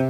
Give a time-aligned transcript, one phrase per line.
[0.00, 0.06] Der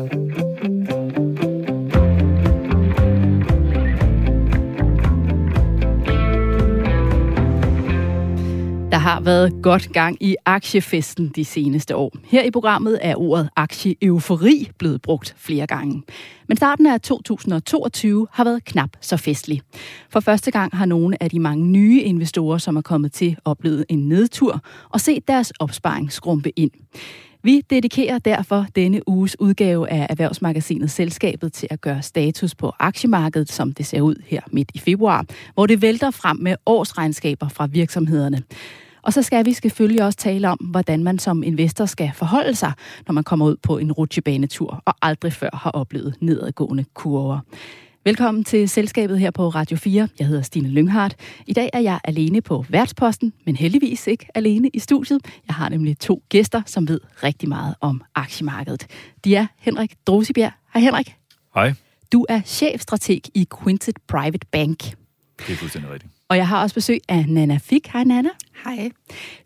[8.98, 12.12] har været godt gang i aktiefesten de seneste år.
[12.24, 16.02] Her i programmet er ordet aktieeufori blevet brugt flere gange.
[16.48, 19.62] Men starten af 2022 har været knap så festlig.
[20.10, 23.84] For første gang har nogle af de mange nye investorer, som er kommet til, oplevet
[23.88, 24.60] en nedtur
[24.90, 26.70] og set deres opsparing skrumpe ind.
[27.42, 33.52] Vi dedikerer derfor denne uges udgave af Erhvervsmagasinet Selskabet til at gøre status på aktiemarkedet,
[33.52, 37.66] som det ser ud her midt i februar, hvor det vælter frem med årsregnskaber fra
[37.66, 38.42] virksomhederne.
[39.02, 42.72] Og så skal vi selvfølgelig også tale om, hvordan man som investor skal forholde sig,
[43.06, 47.38] når man kommer ud på en rutsjebanetur og aldrig før har oplevet nedadgående kurver.
[48.04, 50.08] Velkommen til selskabet her på Radio 4.
[50.18, 51.16] Jeg hedder Stine Lynghardt.
[51.46, 55.20] I dag er jeg alene på værtsposten, men heldigvis ikke alene i studiet.
[55.46, 58.86] Jeg har nemlig to gæster, som ved rigtig meget om aktiemarkedet.
[59.24, 60.52] De er Henrik Drosibjerg.
[60.74, 61.16] Hej Henrik.
[61.54, 61.72] Hej.
[62.12, 64.78] Du er chefstrateg i Quintet Private Bank.
[65.46, 66.12] Det er fuldstændig rigtigt.
[66.28, 67.86] Og jeg har også besøg af Nana Fik.
[67.86, 68.28] Hej Nana.
[68.64, 68.90] Hej.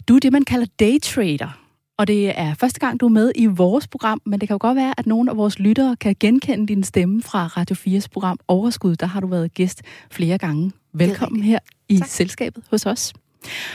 [0.09, 1.64] Du er det, man kalder daytrader.
[1.99, 4.59] Og det er første gang, du er med i vores program, men det kan jo
[4.61, 8.39] godt være, at nogle af vores lyttere kan genkende din stemme fra Radio 4's program
[8.49, 8.97] Overskud.
[8.97, 10.73] Der har du været gæst flere gange.
[10.93, 12.09] Velkommen her i tak.
[12.09, 13.13] selskabet hos os.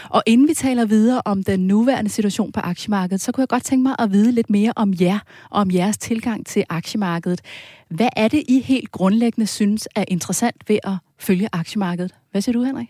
[0.10, 3.64] Og inden vi taler videre om den nuværende situation på aktiemarkedet, så kunne jeg godt
[3.64, 7.42] tænke mig at vide lidt mere om jer og om jeres tilgang til aktiemarkedet.
[7.90, 12.16] Hvad er det, I helt grundlæggende synes er interessant ved at følge aktiemarkedet?
[12.32, 12.90] Hvad siger du, Henrik?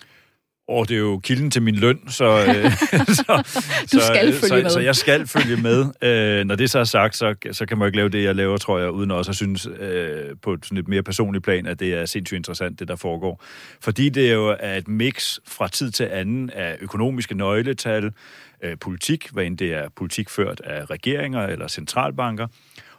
[0.70, 2.72] Og det er jo kilden til min løn, så, øh,
[3.20, 3.60] så,
[3.94, 4.70] du skal så, følge så, med.
[4.70, 5.86] så jeg skal følge med.
[6.02, 8.36] Øh, når det så er sagt, så, så kan man jo ikke lave det, jeg
[8.36, 11.66] laver, tror jeg, uden også at synes øh, på et sådan et mere personligt plan,
[11.66, 13.44] at det er sindssygt interessant, det der foregår.
[13.82, 18.12] Fordi det jo er et mix fra tid til anden af økonomiske nøgletal,
[18.64, 22.48] øh, politik, hvad end det er politik ført af regeringer eller centralbanker,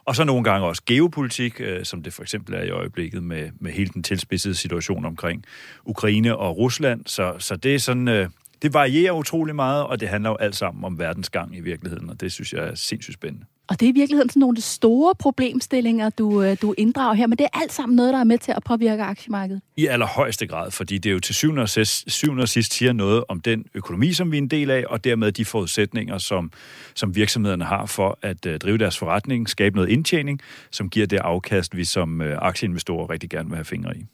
[0.04, 3.50] og så nogle gange også geopolitik, øh, som det for eksempel er i øjeblikket med,
[3.60, 5.44] med hele den tilspidsede situation omkring
[5.84, 7.02] Ukraine og Rusland.
[7.06, 8.08] Så, så det er sådan...
[8.08, 8.28] Øh,
[8.62, 12.20] det varierer utrolig meget, og det handler jo alt sammen om verdensgang i virkeligheden, og
[12.20, 13.46] det synes jeg er sindssygt spændende.
[13.70, 17.38] Og det er i virkeligheden sådan nogle store problemstillinger, du, øh, du inddrager her, men
[17.38, 19.62] det er alt sammen noget, der er med til at påvirke aktiemarkedet.
[19.76, 22.92] I allerhøjeste grad, fordi det er jo til syvende og, sidst, syvende og sidst siger
[22.92, 26.52] noget om den økonomi, som vi er en del af, og dermed de forudsætninger, som,
[26.94, 31.16] som virksomhederne har for at uh, drive deres forretning, skabe noget indtjening, som giver det
[31.16, 34.06] afkast, vi som uh, aktieinvestorer rigtig gerne vil have fingre i.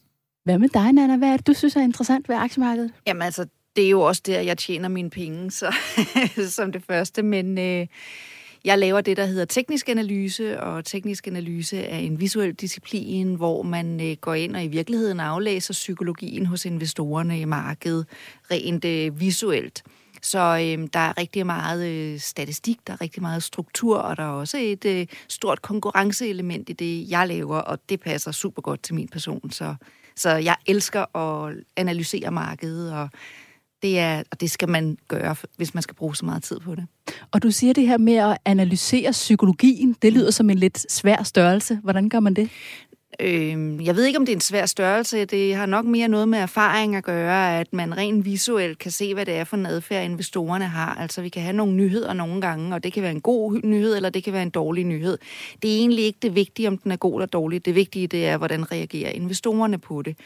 [0.44, 1.16] Hvad med dig, Nana?
[1.16, 2.92] Hvad er det, du synes er interessant ved aktiemarkedet?
[3.06, 3.46] Jamen altså,
[3.76, 5.74] det er jo også der, jeg tjener mine penge, så,
[6.56, 7.58] som det første, men...
[7.58, 7.86] Øh
[8.66, 13.62] jeg laver det, der hedder teknisk analyse, og teknisk analyse er en visuel disciplin, hvor
[13.62, 18.06] man øh, går ind og i virkeligheden aflæser psykologien hos investorerne i markedet
[18.50, 19.82] rent øh, visuelt.
[20.22, 24.22] Så øh, der er rigtig meget øh, statistik, der er rigtig meget struktur, og der
[24.22, 28.82] er også et øh, stort konkurrenceelement i det, jeg laver, og det passer super godt
[28.82, 29.50] til min person.
[29.50, 29.74] Så,
[30.16, 33.08] så jeg elsker at analysere markedet, og
[33.86, 36.74] det, er, og det skal man gøre, hvis man skal bruge så meget tid på
[36.74, 36.86] det.
[37.30, 39.96] Og du siger det her med at analysere psykologien.
[40.02, 41.78] Det lyder som en lidt svær størrelse.
[41.82, 42.50] Hvordan gør man det?
[43.20, 45.24] Øh, jeg ved ikke, om det er en svær størrelse.
[45.24, 49.14] Det har nok mere noget med erfaring at gøre, at man rent visuelt kan se,
[49.14, 50.94] hvad det er for en adfærd, investorerne har.
[50.94, 53.96] Altså, vi kan have nogle nyheder nogle gange, og det kan være en god nyhed,
[53.96, 55.18] eller det kan være en dårlig nyhed.
[55.62, 57.64] Det er egentlig ikke det vigtige, om den er god eller dårlig.
[57.64, 60.16] Det vigtige, det er, hvordan reagerer investorerne på det.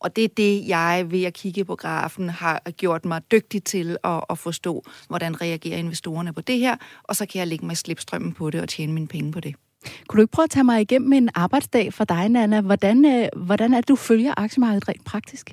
[0.00, 3.96] Og det er det, jeg ved at kigge på grafen har gjort mig dygtig til
[4.04, 7.76] at, at forstå, hvordan reagerer investorerne på det her, og så kan jeg lægge mig
[7.76, 9.54] slipstrømmen på det og tjene mine penge på det.
[10.08, 12.60] Kunne du ikke prøve at tage mig igennem en arbejdsdag for dig, Nana?
[12.60, 15.50] Hvordan, øh, hvordan er det, du følger aktiemarkedet rent praktisk?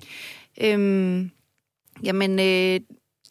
[0.62, 1.32] Øhm,
[2.04, 2.80] jamen, øh,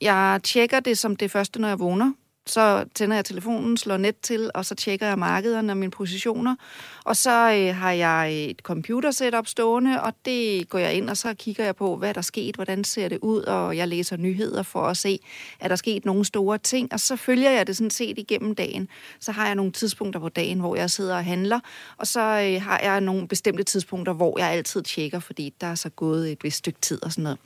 [0.01, 2.13] jeg tjekker det som det første, når jeg vågner
[2.47, 6.57] så tænder jeg telefonen, slår net til, og så tjekker jeg markederne og mine positioner.
[7.05, 11.17] Og så øh, har jeg et computer setup stående, og det går jeg ind, og
[11.17, 14.17] så kigger jeg på, hvad der er sket, hvordan ser det ud, og jeg læser
[14.17, 15.19] nyheder for at se,
[15.61, 18.89] er der sket nogle store ting, og så følger jeg det sådan set igennem dagen.
[19.21, 21.61] Så har jeg nogle tidspunkter på dagen, hvor jeg sidder og handler,
[21.97, 25.75] og så øh, har jeg nogle bestemte tidspunkter, hvor jeg altid tjekker, fordi der er
[25.75, 27.39] så gået et vist stykke tid og sådan noget.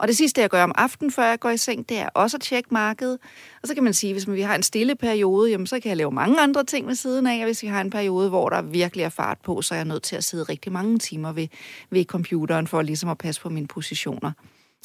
[0.00, 2.36] Og det sidste, jeg gør om aftenen, før jeg går i seng, det er også
[2.36, 3.18] at tjekke markedet.
[3.62, 5.96] Og så kan man sige, hvis vi har en stille periode, jamen, så kan jeg
[5.96, 7.38] lave mange andre ting ved siden af.
[7.38, 9.84] Og hvis vi har en periode, hvor der virkelig er fart på, så er jeg
[9.84, 11.48] nødt til at sidde rigtig mange timer ved,
[11.90, 14.32] ved computeren for ligesom at passe på mine positioner.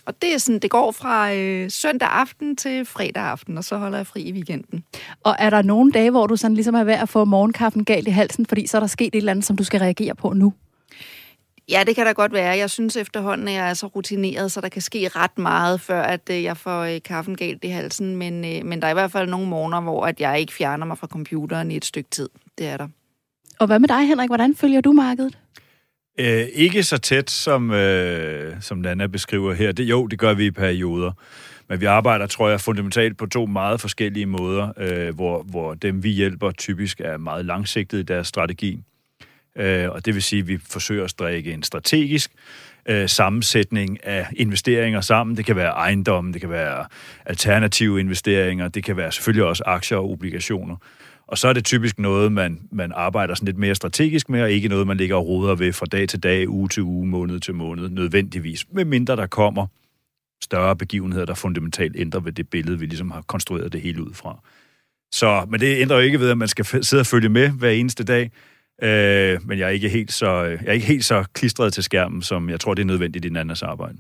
[0.06, 3.78] Og det er sådan, det går fra øh, søndag aften til fredag aften, og så
[3.78, 4.84] holder jeg fri i weekenden.
[5.24, 8.08] Og er der nogle dage, hvor du sådan ligesom er ved at få morgenkaffen galt
[8.08, 10.34] i halsen, fordi så er der sket et eller andet, som du skal reagere på
[10.34, 10.54] nu?
[11.70, 12.58] Ja, det kan da godt være.
[12.58, 16.02] Jeg synes efterhånden, at jeg er så rutineret, så der kan ske ret meget, før
[16.02, 18.16] at øh, jeg får øh, kaffen galt i halsen.
[18.16, 20.86] Men, øh, men der er i hvert fald nogle morgener, hvor at jeg ikke fjerner
[20.86, 22.30] mig fra computeren i et stykke tid.
[22.58, 22.88] Det er der.
[23.60, 24.30] Og hvad med dig, Henrik?
[24.30, 25.38] Hvordan følger du markedet?
[26.20, 29.72] Øh, ikke så tæt, som, øh, som Nana beskriver her.
[29.72, 31.12] Det, jo, det gør vi i perioder.
[31.70, 36.04] Men vi arbejder, tror jeg, fundamentalt på to meget forskellige måder, øh, hvor, hvor dem,
[36.04, 38.80] vi hjælper, typisk er meget langsigtet i deres strategi.
[39.58, 42.32] Øh, og det vil sige, at vi forsøger at strikke en strategisk
[42.86, 45.38] øh, sammensætning af investeringer sammen.
[45.38, 46.86] Det kan være ejendomme, det kan være
[47.26, 50.76] alternative investeringer, det kan være selvfølgelig også aktier og obligationer.
[51.28, 54.52] Og så er det typisk noget, man, man arbejder sådan lidt mere strategisk med, og
[54.52, 57.40] ikke noget, man ligger og roder ved fra dag til dag, uge til uge, måned
[57.40, 58.66] til måned, nødvendigvis.
[58.72, 59.68] Med mindre der kommer
[60.44, 64.14] større begivenheder, der fundamentalt ændrer ved det billede, vi ligesom har konstrueret det hele ud
[64.14, 64.40] fra.
[65.12, 67.70] Så, men det ændrer jo ikke ved, at man skal sidde og følge med hver
[67.70, 68.32] eneste dag.
[68.84, 72.22] Øh, men jeg er, ikke helt så, jeg er ikke helt så klistret til skærmen,
[72.22, 73.98] som jeg tror, det er nødvendigt i den andres arbejde.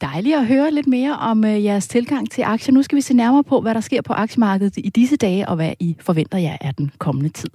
[0.00, 2.74] Dejligt at høre lidt mere om øh, jeres tilgang til aktier.
[2.74, 5.56] Nu skal vi se nærmere på, hvad der sker på aktiemarkedet i disse dage, og
[5.56, 7.50] hvad I forventer jer af den kommende tid.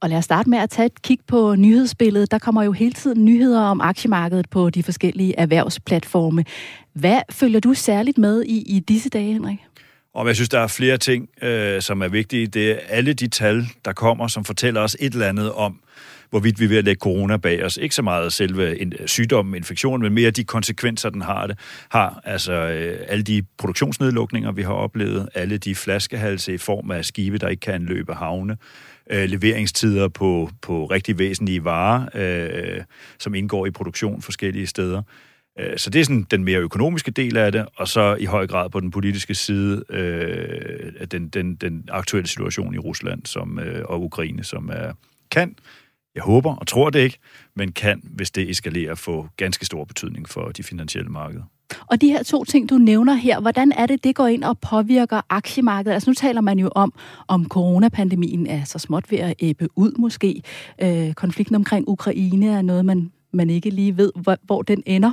[0.00, 2.30] Og lad os starte med at tage et kig på nyhedsbilledet.
[2.30, 6.44] Der kommer jo hele tiden nyheder om aktiemarkedet på de forskellige erhvervsplatforme.
[6.92, 9.58] Hvad følger du særligt med i i disse dage, Henrik?
[10.14, 12.46] Og jeg synes, der er flere ting, øh, som er vigtige.
[12.46, 15.80] Det er alle de tal, der kommer, som fortæller os et eller andet om,
[16.30, 17.76] hvorvidt vi er ved at lægge corona bag os.
[17.76, 21.58] Ikke så meget selve en, sygdommen, infektionen, men mere de konsekvenser, den har det.
[21.88, 27.04] Har altså øh, alle de produktionsnedlukninger, vi har oplevet, alle de flaskehalse i form af
[27.04, 28.56] skibe, der ikke kan løbe havne,
[29.10, 32.84] øh, leveringstider på, på rigtig væsentlige varer, øh,
[33.18, 35.02] som indgår i produktion forskellige steder.
[35.58, 38.46] Øh, så det er sådan den mere økonomiske del af det, og så i høj
[38.46, 43.84] grad på den politiske side øh, den, den, den aktuelle situation i Rusland som, øh,
[43.88, 44.92] og Ukraine, som er,
[45.30, 45.56] kan,
[46.14, 47.18] jeg håber og tror det ikke,
[47.56, 51.42] men kan, hvis det eskalerer, få ganske stor betydning for de finansielle markeder.
[51.86, 54.58] Og de her to ting, du nævner her, hvordan er det, det går ind og
[54.58, 55.94] påvirker aktiemarkedet?
[55.94, 56.92] Altså nu taler man jo om,
[57.28, 60.42] om coronapandemien er så småt ved at æbbe ud måske.
[60.82, 65.12] Øh, konflikten omkring Ukraine er noget, man, man ikke lige ved, hvor, hvor den ender.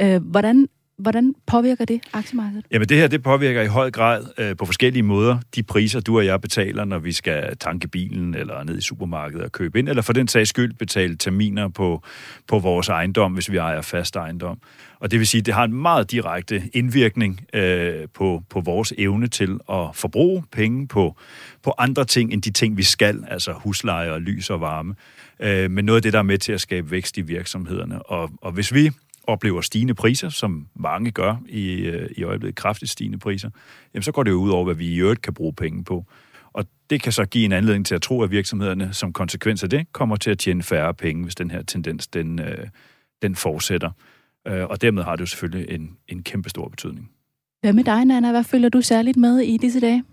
[0.00, 0.68] Øh, hvordan
[1.00, 2.64] Hvordan påvirker det aktiemarkedet?
[2.70, 6.18] Jamen det her, det påvirker i høj grad øh, på forskellige måder de priser, du
[6.18, 9.88] og jeg betaler, når vi skal tanke bilen eller ned i supermarkedet og købe ind,
[9.88, 12.02] eller for den sags skyld betale terminer på,
[12.48, 14.58] på vores ejendom, hvis vi ejer fast ejendom.
[14.98, 18.92] Og det vil sige, at det har en meget direkte indvirkning øh, på, på vores
[18.98, 21.16] evne til at forbruge penge på,
[21.62, 24.94] på andre ting end de ting, vi skal, altså husleje og lys og varme.
[25.42, 28.02] Øh, men noget af det, der er med til at skabe vækst i virksomhederne.
[28.02, 28.90] Og, og hvis vi
[29.26, 33.50] oplever stigende priser, som mange gør i, øh, i øjeblikket, kraftigt stigende priser,
[33.94, 36.04] jamen så går det jo ud over, hvad vi i øvrigt kan bruge penge på.
[36.52, 39.70] Og det kan så give en anledning til at tro, at virksomhederne som konsekvens af
[39.70, 42.66] det kommer til at tjene færre penge, hvis den her tendens den, øh,
[43.22, 43.90] den fortsætter.
[44.48, 47.10] Øh, og dermed har det jo selvfølgelig en, en kæmpe stor betydning.
[47.60, 48.30] Hvad med dig, Nana?
[48.30, 50.04] Hvad følger du særligt med i disse dage?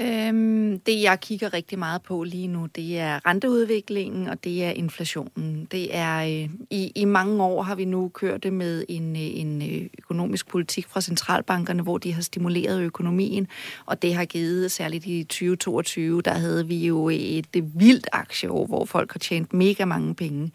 [0.00, 4.70] Øhm, det, jeg kigger rigtig meget på lige nu, det er renteudviklingen, og det er
[4.70, 5.64] inflationen.
[5.64, 9.22] Det er, øh, i, I mange år har vi nu kørt det med en, øh,
[9.22, 13.48] en øh, økonomisk politik fra centralbankerne, hvor de har stimuleret økonomien,
[13.86, 18.66] og det har givet, særligt i 2022, der havde vi jo et, et vildt aktieår,
[18.66, 20.52] hvor folk har tjent mega mange penge.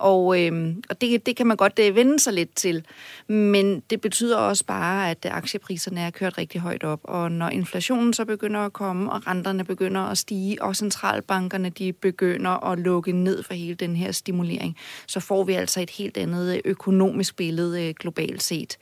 [0.00, 2.84] Og, øh, og det, det kan man godt øh, vende sig lidt til.
[3.28, 7.00] Men det betyder også bare, at øh, aktiepriserne er kørt rigtig højt op.
[7.04, 11.92] Og når inflationen så begynder at komme, og renterne begynder at stige, og centralbankerne de
[11.92, 16.16] begynder at lukke ned for hele den her stimulering, så får vi altså et helt
[16.16, 18.78] andet øh, økonomisk billede øh, globalt set.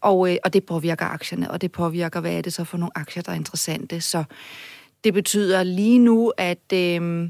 [0.00, 2.98] Og, øh, og det påvirker aktierne, og det påvirker, hvad er det så for nogle
[2.98, 4.00] aktier, der er interessante.
[4.00, 4.24] Så
[5.04, 6.72] det betyder lige nu, at...
[6.72, 7.28] Øh,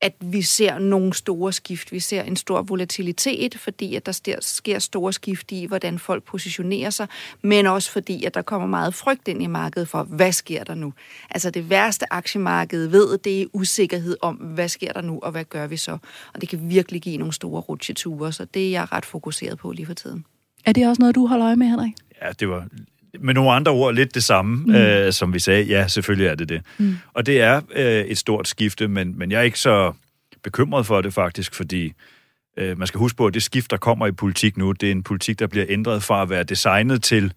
[0.00, 1.92] at vi ser nogle store skift.
[1.92, 6.90] Vi ser en stor volatilitet, fordi at der sker store skift i, hvordan folk positionerer
[6.90, 7.06] sig,
[7.42, 10.74] men også fordi, at der kommer meget frygt ind i markedet for, hvad sker der
[10.74, 10.92] nu?
[11.30, 15.44] Altså det værste aktiemarked ved, det er usikkerhed om, hvad sker der nu, og hvad
[15.44, 15.98] gør vi så?
[16.34, 19.72] Og det kan virkelig give nogle store rutsjeture, så det er jeg ret fokuseret på
[19.72, 20.24] lige for tiden.
[20.64, 21.92] Er det også noget, du holder øje med, Henrik?
[22.22, 22.68] Ja, det var
[23.20, 24.74] med nogle andre ord lidt det samme, mm.
[24.74, 25.64] øh, som vi sagde.
[25.64, 26.62] Ja, selvfølgelig er det det.
[26.78, 26.96] Mm.
[27.14, 29.92] Og det er øh, et stort skifte, men, men jeg er ikke så
[30.42, 31.92] bekymret for det faktisk, fordi
[32.56, 34.92] øh, man skal huske på, at det skift, der kommer i politik nu, det er
[34.92, 37.32] en politik, der bliver ændret fra at være designet til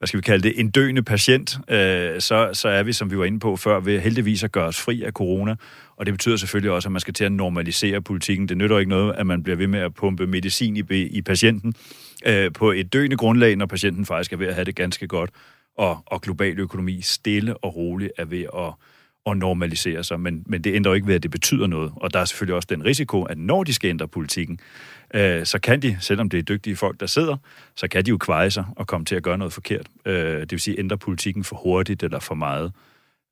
[0.00, 3.18] hvad skal vi kalde det, en døende patient, øh, så, så er vi, som vi
[3.18, 5.56] var inde på før, ved heldigvis at gøre os fri af corona.
[5.96, 8.48] Og det betyder selvfølgelig også, at man skal til at normalisere politikken.
[8.48, 11.74] Det nytter ikke noget, at man bliver ved med at pumpe medicin i, i patienten
[12.26, 15.30] øh, på et døende grundlag, når patienten faktisk er ved at have det ganske godt,
[15.78, 18.72] og, og global økonomi stille og roligt er ved at
[19.26, 21.92] at normalisere sig, men, men det ændrer jo ikke ved, at det betyder noget.
[21.96, 24.60] Og der er selvfølgelig også den risiko, at når de skal ændre politikken,
[25.14, 27.36] øh, så kan de, selvom det er dygtige folk, der sidder,
[27.76, 29.86] så kan de jo kveje sig og komme til at gøre noget forkert.
[30.06, 32.72] Øh, det vil sige, ændre politikken for hurtigt eller for meget.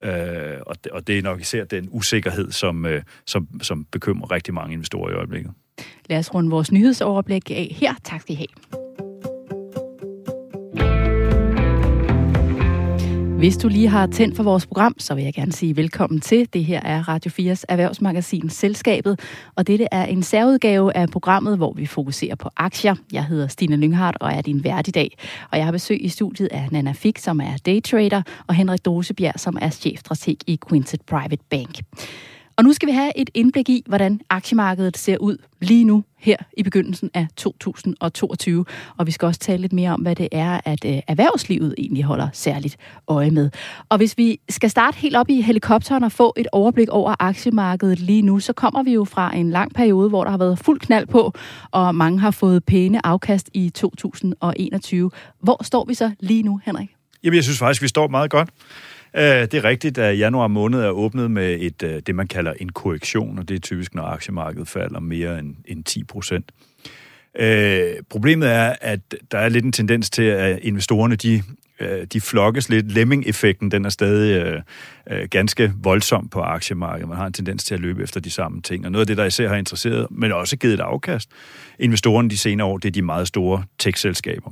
[0.04, 4.30] Øh, og, det, og det er nok især den usikkerhed, som, øh, som, som bekymrer
[4.30, 5.52] rigtig mange investorer i øjeblikket.
[6.08, 7.94] Lad os runde vores nyhedsoverblik af her.
[8.04, 8.87] Tak skal I have.
[13.38, 16.48] Hvis du lige har tændt for vores program, så vil jeg gerne sige velkommen til.
[16.52, 19.20] Det her er Radio 4's erhvervsmagasin Selskabet,
[19.56, 22.94] og dette er en særudgave af programmet, hvor vi fokuserer på aktier.
[23.12, 25.18] Jeg hedder Stine Lynghardt og er din vært i dag.
[25.50, 29.40] Og jeg har besøg i studiet af Nana Fik, som er daytrader, og Henrik Dosebjerg,
[29.40, 31.78] som er chefstrateg i Quintet Private Bank.
[32.58, 36.36] Og nu skal vi have et indblik i, hvordan aktiemarkedet ser ud lige nu her
[36.56, 38.64] i begyndelsen af 2022.
[38.96, 42.04] Og vi skal også tale lidt mere om, hvad det er, at øh, erhvervslivet egentlig
[42.04, 42.76] holder særligt
[43.08, 43.50] øje med.
[43.88, 48.00] Og hvis vi skal starte helt op i helikopteren og få et overblik over aktiemarkedet
[48.00, 50.80] lige nu, så kommer vi jo fra en lang periode, hvor der har været fuld
[50.80, 51.32] knald på,
[51.70, 55.10] og mange har fået pæne afkast i 2021.
[55.40, 56.88] Hvor står vi så lige nu, Henrik?
[57.24, 58.48] Jamen, jeg synes faktisk, vi står meget godt.
[59.16, 62.52] Øh, det er rigtigt, at januar måned er åbnet med et, øh, det, man kalder
[62.52, 66.52] en korrektion, og det er typisk, når aktiemarkedet falder mere end, end 10 procent.
[67.38, 69.00] Øh, problemet er, at
[69.32, 71.42] der er lidt en tendens til, at investorerne de,
[71.80, 72.92] øh, de flokkes lidt.
[72.92, 74.62] Lemming-effekten, den er stadig øh,
[75.10, 77.08] øh, ganske voldsom på aktiemarkedet.
[77.08, 78.84] Man har en tendens til at løbe efter de samme ting.
[78.84, 81.30] Og noget af det, der især har interesseret, men også givet et afkast,
[81.78, 84.50] investorerne de senere år, det er de meget store tech-selskaber.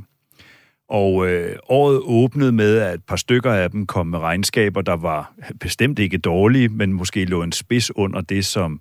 [0.88, 4.96] Og øh, året åbnede med, at et par stykker af dem kom med regnskaber, der
[4.96, 8.80] var bestemt ikke dårlige, men måske lå en spids under det, som,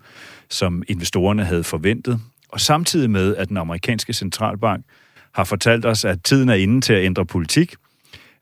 [0.49, 2.19] som investorerne havde forventet.
[2.49, 4.85] Og samtidig med, at den amerikanske centralbank
[5.31, 7.75] har fortalt os, at tiden er inde til at ændre politik,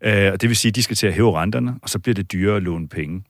[0.06, 2.14] øh, og det vil sige, at de skal til at hæve renterne, og så bliver
[2.16, 3.24] det dyrere at låne penge.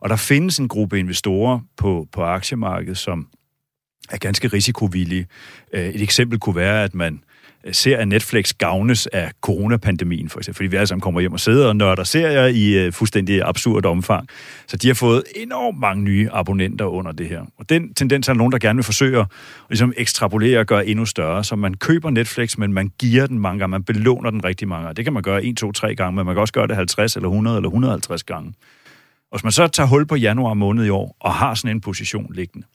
[0.00, 3.28] Og der findes en gruppe investorer på, på aktiemarkedet, som
[4.10, 5.26] er ganske risikovillige.
[5.72, 7.20] Øh, et eksempel kunne være, at man
[7.64, 11.32] Øh, ser, at Netflix gavnes af coronapandemien, for eksempel, fordi vi alle sammen kommer hjem
[11.32, 14.28] og sidder og nørder serier i øh, fuldstændig absurd omfang.
[14.66, 17.40] Så de har fået enormt mange nye abonnenter under det her.
[17.58, 19.26] Og den tendens er der nogen, der gerne vil forsøge at
[19.70, 21.44] ligesom ekstrapolere og gøre endnu større.
[21.44, 24.84] Så man køber Netflix, men man giver den mange gange, man belåner den rigtig mange
[24.84, 24.96] gange.
[24.96, 27.16] Det kan man gøre 1, 2, 3 gange, men man kan også gøre det 50
[27.16, 28.54] eller 100 eller 150 gange.
[29.30, 31.80] Og hvis man så tager hul på januar måned i år og har sådan en
[31.80, 32.66] position liggende,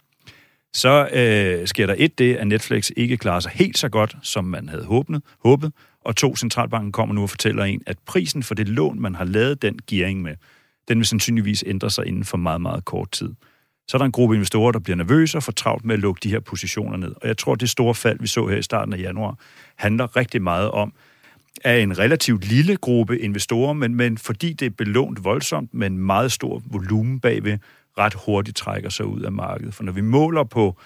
[0.74, 4.46] så øh, sker der et det, at Netflix ikke klarer sig helt så godt, som
[4.46, 8.56] man havde håbnet, håbet, og to, centralbanken kommer nu og fortæller en, at prisen for
[8.56, 10.36] det lån, man har lavet den gearing med,
[10.88, 13.30] den vil sandsynligvis ændre sig inden for meget, meget kort tid.
[13.88, 16.20] Så er der en gruppe investorer, der bliver nervøse og får travlt med at lukke
[16.24, 17.14] de her positioner ned.
[17.22, 19.38] Og jeg tror, det store fald, vi så her i starten af januar,
[19.76, 20.94] handler rigtig meget om,
[21.64, 25.98] at en relativt lille gruppe investorer, men, men fordi det er belånt voldsomt med en
[25.98, 27.58] meget stor volumen bagved,
[27.98, 29.74] ret hurtigt trækker sig ud af markedet.
[29.74, 30.78] For når vi måler på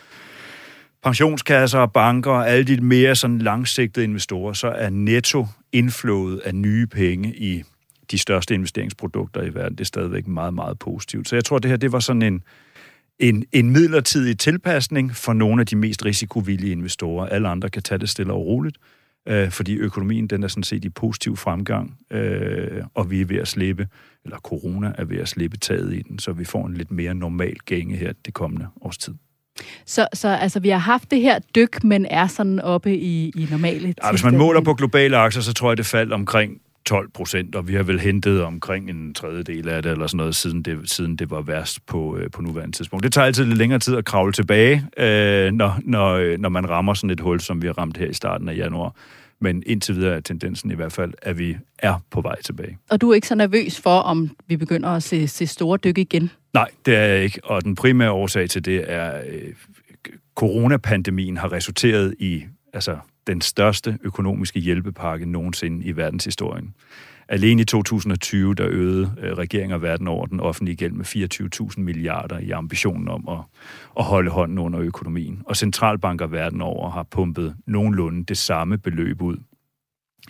[1.03, 6.55] pensionskasser og banker og alle de mere sådan langsigtede investorer, så er netto indflået af
[6.55, 7.63] nye penge i
[8.11, 11.29] de største investeringsprodukter i verden, det er stadigvæk meget, meget positivt.
[11.29, 12.43] Så jeg tror, det her det var sådan en,
[13.19, 17.27] en, en midlertidig tilpasning for nogle af de mest risikovillige investorer.
[17.27, 18.77] Alle andre kan tage det stille og roligt
[19.27, 23.37] øh, fordi økonomien den er sådan set i positiv fremgang, øh, og vi er ved
[23.37, 23.87] at slippe,
[24.25, 27.13] eller corona er ved at slippe taget i den, så vi får en lidt mere
[27.13, 29.13] normal gænge her det kommende års tid.
[29.85, 33.47] Så, så altså, vi har haft det her dyk, men er sådan oppe i, i
[33.51, 37.09] normale ja, Hvis man måler på globale aktier, så tror jeg, det faldt omkring 12
[37.11, 40.61] procent, og vi har vel hentet omkring en tredjedel af det, eller sådan noget, siden
[40.61, 43.03] det, siden det var værst på, øh, på nuværende tidspunkt.
[43.03, 46.69] Det tager altid lidt længere tid at kravle tilbage, øh, når, når, øh, når man
[46.69, 48.95] rammer sådan et hul, som vi har ramt her i starten af januar.
[49.41, 52.77] Men indtil videre er tendensen i hvert fald, at vi er på vej tilbage.
[52.89, 55.97] Og du er ikke så nervøs for, om vi begynder at se, se store dyk
[55.97, 56.31] igen?
[56.53, 57.39] Nej, det er jeg ikke.
[57.43, 59.53] Og den primære årsag til det er, øh,
[60.35, 66.73] coronapandemien har resulteret i altså, den største økonomiske hjælpepakke nogensinde i verdenshistorien.
[67.29, 71.05] Alene i 2020, der øgede øh, regeringer verden over den offentlige gæld med
[71.71, 73.39] 24.000 milliarder i ambitionen om at,
[73.99, 75.41] at holde hånden under økonomien.
[75.45, 79.37] Og centralbanker verden over har pumpet nogenlunde det samme beløb ud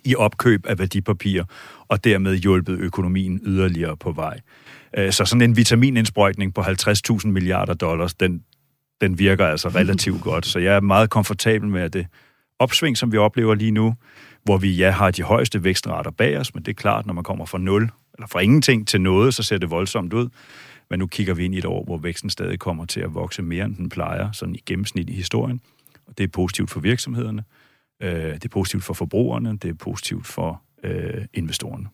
[0.05, 1.43] i opkøb af værdipapirer,
[1.87, 4.39] og dermed hjulpet økonomien yderligere på vej.
[4.97, 8.43] Øh, så sådan en vitaminindsprøjtning på 50.000 milliarder dollars, den,
[9.01, 10.45] den virker altså relativt godt.
[10.45, 12.07] Så jeg er meget komfortabel med, at det
[12.59, 13.95] opsving, som vi oplever lige nu,
[14.43, 17.23] hvor vi ja har de højeste vækstrater bag os, men det er klart, når man
[17.23, 20.29] kommer fra 0 eller fra ingenting til noget, så ser det voldsomt ud.
[20.89, 23.41] Men nu kigger vi ind i et år, hvor væksten stadig kommer til at vokse
[23.41, 25.61] mere, end den plejer, sådan i gennemsnit i historien.
[26.07, 27.43] Og det er positivt for virksomhederne,
[28.03, 31.87] øh, det er positivt for forbrugerne, det er positivt for øh, investorerne.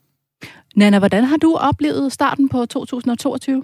[0.75, 3.63] Nana, hvordan har du oplevet starten på 2022?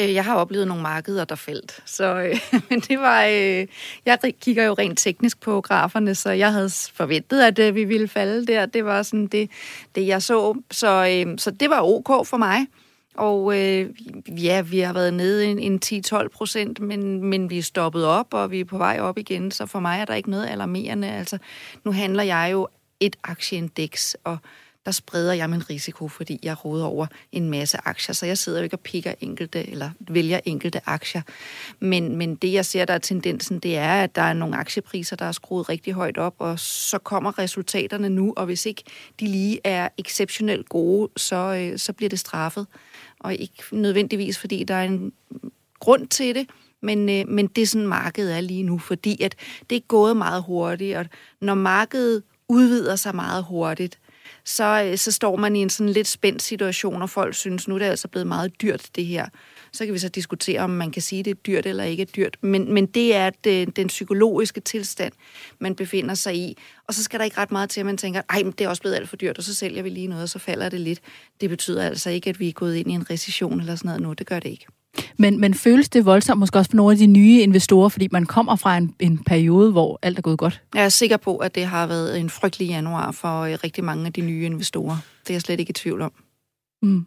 [0.00, 1.82] Øh, jeg har oplevet nogle markeder, der faldt.
[1.84, 3.24] Så, øh, men det var...
[3.24, 3.66] Øh,
[4.06, 8.08] jeg kigger jo rent teknisk på graferne, så jeg havde forventet, at øh, vi ville
[8.08, 8.66] falde der.
[8.66, 9.50] Det var sådan det,
[9.94, 10.54] det jeg så.
[10.70, 12.66] Så, øh, så det var ok for mig.
[13.16, 13.90] Og øh,
[14.44, 18.34] ja, vi har været nede en, en 10-12 procent, men, men vi er stoppet op,
[18.34, 21.08] og vi er på vej op igen, så for mig er der ikke noget alarmerende.
[21.08, 21.38] Altså,
[21.84, 22.68] nu handler jeg jo
[23.00, 24.38] et aktieindeks, og
[24.86, 28.14] der spreder jeg min risiko, fordi jeg råder over en masse aktier.
[28.14, 31.22] Så jeg sidder jo ikke og pikker enkelte, eller vælger enkelte aktier.
[31.80, 35.16] Men, men det, jeg ser, der er tendensen, det er, at der er nogle aktiepriser,
[35.16, 38.82] der er skruet rigtig højt op, og så kommer resultaterne nu, og hvis ikke
[39.20, 42.66] de lige er exceptionelt gode, så, øh, så bliver det straffet.
[43.20, 45.12] Og ikke nødvendigvis, fordi der er en
[45.80, 46.46] grund til det,
[46.80, 49.36] men, øh, men det er sådan, markedet er lige nu, fordi at
[49.70, 51.06] det er gået meget hurtigt, og
[51.40, 53.98] når markedet udvider sig meget hurtigt,
[54.44, 57.74] så, øh, så står man i en sådan lidt spændt situation, og folk synes, nu
[57.74, 59.28] er det altså blevet meget dyrt, det her.
[59.72, 62.06] Så kan vi så diskutere, om man kan sige, det er dyrt eller ikke er
[62.06, 62.36] dyrt.
[62.40, 65.12] Men, men det er det, den psykologiske tilstand,
[65.58, 66.58] man befinder sig i.
[66.86, 68.68] Og så skal der ikke ret meget til, at man tænker, ej, men det er
[68.68, 70.80] også blevet alt for dyrt, og så sælger vi lige noget, og så falder det
[70.80, 71.00] lidt.
[71.40, 74.02] Det betyder altså ikke, at vi er gået ind i en recession eller sådan noget
[74.02, 74.12] nu.
[74.12, 74.66] Det gør det ikke.
[75.16, 78.26] Men, men føles det voldsomt måske også for nogle af de nye investorer, fordi man
[78.26, 80.62] kommer fra en, en periode, hvor alt er gået godt?
[80.74, 84.06] Jeg er sikker på, at det har været en frygtelig januar for øh, rigtig mange
[84.06, 84.96] af de nye investorer.
[85.22, 86.12] Det er jeg slet ikke i tvivl om.
[86.82, 87.06] Mm.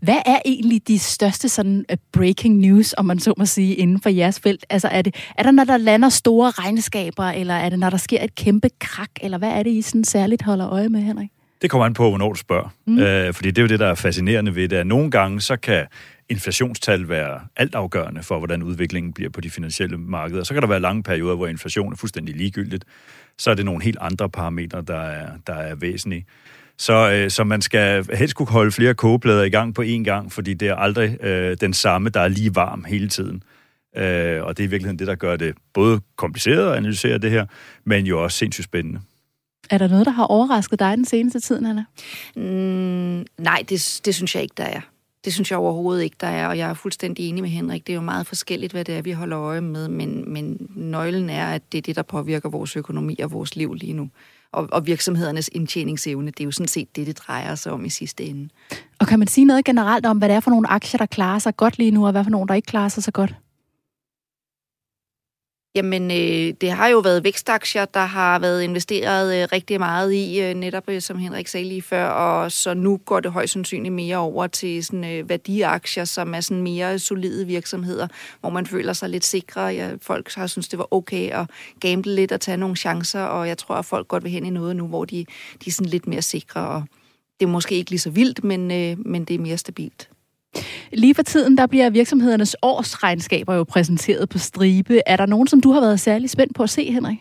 [0.00, 4.00] Hvad er egentlig de største sådan uh, breaking news, om man så må sige, inden
[4.00, 4.66] for jeres felt?
[4.70, 7.96] Altså er, det, er der, når der lander store regnskaber, eller er det, når der
[7.96, 11.28] sker et kæmpe krak, eller hvad er det, I sådan særligt holder øje med, Henrik?
[11.62, 12.68] Det kommer an på, hvornår du spørger.
[12.86, 12.98] Mm.
[12.98, 15.56] Øh, fordi det er jo det, der er fascinerende ved det, at nogle gange så
[15.56, 15.86] kan
[16.28, 20.44] inflationstal være altafgørende for, hvordan udviklingen bliver på de finansielle markeder.
[20.44, 22.84] Så kan der være lange perioder, hvor inflation er fuldstændig ligegyldigt.
[23.38, 26.26] Så er det nogle helt andre parametre, der er, der er væsentlige.
[26.78, 30.32] Så, øh, så man skal helst kunne holde flere kogeplader i gang på én gang,
[30.32, 33.42] fordi det er aldrig øh, den samme, der er lige varm hele tiden.
[33.96, 37.30] Øh, og det er i virkeligheden det, der gør det både kompliceret at analysere det
[37.30, 37.46] her,
[37.84, 39.00] men jo også sindssygt spændende.
[39.70, 41.84] Er der noget, der har overrasket dig den seneste tid, Anna?
[42.36, 44.80] Mm, nej, det, det synes jeg ikke, der er.
[45.24, 47.86] Det synes jeg overhovedet ikke, der er, og jeg er fuldstændig enig med Henrik.
[47.86, 51.30] Det er jo meget forskelligt, hvad det er, vi holder øje med, men, men nøglen
[51.30, 54.10] er, at det er det, der påvirker vores økonomi og vores liv lige nu.
[54.52, 57.88] Og, og virksomhedernes indtjeningsevne, det er jo sådan set det, det drejer sig om i
[57.88, 58.48] sidste ende.
[58.98, 61.38] Og kan man sige noget generelt om, hvad det er for nogle aktier, der klarer
[61.38, 63.34] sig godt lige nu, og hvad for nogle, der ikke klarer sig så godt?
[65.78, 70.40] Jamen, øh, det har jo været vækstaktier, der har været investeret øh, rigtig meget i,
[70.40, 73.94] øh, netop øh, som Henrik sagde lige før, og så nu går det højst sandsynligt
[73.94, 78.08] mere over til sådan, øh, værdiaktier, som er sådan mere solide virksomheder,
[78.40, 79.60] hvor man føler sig lidt sikre.
[79.60, 83.48] Ja, folk har synes det var okay at gamble lidt og tage nogle chancer, og
[83.48, 85.24] jeg tror, at folk godt vil hen i noget nu, hvor de,
[85.64, 86.82] de er sådan lidt mere sikre, og
[87.40, 90.08] det er måske ikke lige så vildt, men, øh, men det er mere stabilt.
[90.92, 95.00] Lige for tiden, der bliver virksomhedernes årsregnskaber jo præsenteret på stribe.
[95.06, 97.16] Er der nogen, som du har været særlig spændt på at se, Henrik?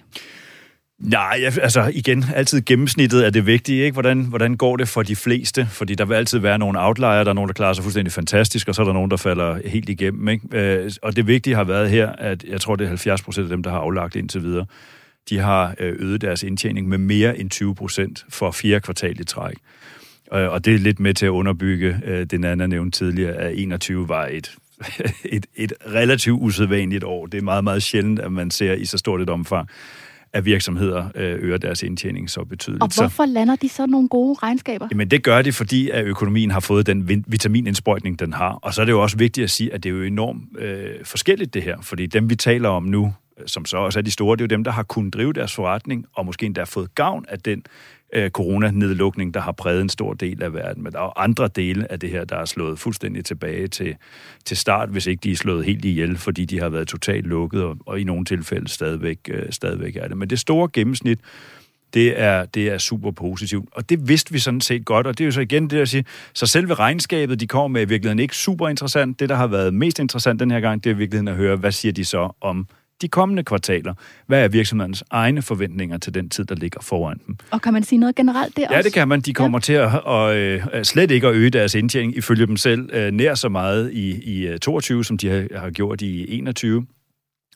[1.00, 3.94] Nej, altså igen, altid gennemsnittet er det vigtige, ikke?
[3.94, 5.68] Hvordan, hvordan går det for de fleste?
[5.72, 8.68] Fordi der vil altid være nogle outlier, der er nogen, der klarer sig fuldstændig fantastisk,
[8.68, 10.48] og så er der nogen, der falder helt igennem, ikke?
[10.52, 13.50] Øh, og det vigtige har været her, at jeg tror, det er 70 procent af
[13.50, 14.66] dem, der har aflagt indtil videre,
[15.30, 19.24] de har øh, øget deres indtjening med mere end 20 procent for fire kvartal i
[19.24, 19.56] træk.
[20.32, 24.10] Og det er lidt med til at underbygge øh, den anden nævnt tidligere, at 21
[24.10, 24.56] var et,
[25.26, 27.26] et, et relativt usædvanligt år.
[27.26, 29.70] Det er meget, meget sjældent, at man ser i så stort et omfang,
[30.34, 32.84] at virksomheder øh, øger deres indtjening så betydeligt.
[32.84, 34.88] Og hvorfor lander de så nogle gode regnskaber?
[34.92, 38.52] Jamen det gør de, fordi at økonomien har fået den vitaminindsprøjtning, den har.
[38.52, 40.90] Og så er det jo også vigtigt at sige, at det er jo enormt øh,
[41.04, 41.78] forskelligt det her.
[41.82, 43.13] Fordi dem, vi taler om nu,
[43.46, 45.56] som så også er de store, det er jo dem, der har kunnet drive deres
[45.56, 47.63] forretning, og måske endda fået gavn af den
[48.13, 50.84] øh, coronanedlukning, der har præget en stor del af verden.
[50.84, 53.96] Men der er andre dele af det her, der er slået fuldstændig tilbage til,
[54.46, 57.63] til start, hvis ikke de er slået helt ihjel, fordi de har været totalt lukket,
[57.63, 60.17] og, og i nogle tilfælde stadigvæk, øh, stadigvæk er det.
[60.17, 61.20] Men det store gennemsnit,
[61.93, 63.70] det er, det er super positivt.
[63.72, 65.89] Og det vidste vi sådan set godt, og det er jo så igen det at
[65.89, 69.20] sige, så selve regnskabet, de kommer med, i virkeligheden ikke super interessant.
[69.20, 71.56] Det, der har været mest interessant den her gang, det er i virkeligheden at høre,
[71.56, 72.67] hvad siger de så om
[73.02, 73.94] de kommende kvartaler.
[74.28, 77.38] Hvad er virksomhedens egne forventninger til den tid, der ligger foran dem?
[77.52, 79.22] Og kan man sige noget generelt der Ja, det kan man.
[79.22, 79.62] De kommer ja.
[79.62, 83.36] til at, og, øh, slet ikke at øge deres indtjening, ifølge dem selv, øh, nær
[83.36, 84.10] så meget i,
[84.54, 86.86] i 22, øh, som de har, har gjort i 21.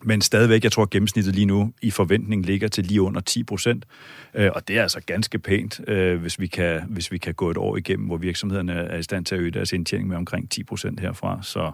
[0.04, 3.44] Men stadigvæk, jeg tror, at gennemsnittet lige nu i forventning ligger til lige under 10
[3.44, 3.86] procent.
[4.34, 5.80] Og det er altså ganske pænt,
[6.20, 9.26] hvis vi, kan, hvis vi kan gå et år igennem, hvor virksomhederne er i stand
[9.26, 11.40] til at øge deres indtjening med omkring 10 procent herfra.
[11.42, 11.72] Så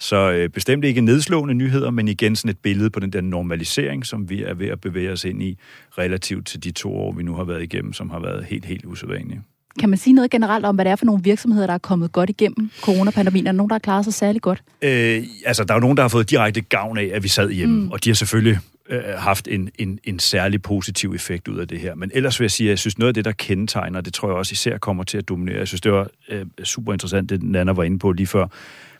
[0.00, 4.06] så øh, bestemt ikke nedslående nyheder, men igen sådan et billede på den der normalisering,
[4.06, 5.58] som vi er ved at bevæge os ind i,
[5.98, 8.84] relativt til de to år, vi nu har været igennem, som har været helt, helt
[8.84, 9.42] usædvanlige.
[9.78, 12.12] Kan man sige noget generelt om, hvad det er for nogle virksomheder, der er kommet
[12.12, 13.46] godt igennem coronapandemien?
[13.46, 14.62] Er der nogen, der har klaret sig særlig godt?
[14.82, 17.50] Øh, altså, der er jo nogen, der har fået direkte gavn af, at vi sad
[17.50, 17.90] hjemme, mm.
[17.90, 18.58] og de har selvfølgelig
[18.88, 21.94] øh, haft en, en, en særlig positiv effekt ud af det her.
[21.94, 24.28] Men ellers vil jeg sige, at jeg synes, noget af det, der kendetegner, det tror
[24.28, 25.58] jeg også især kommer til at dominere.
[25.58, 28.46] Jeg synes, det var øh, super interessant, det Nana var inde på lige før,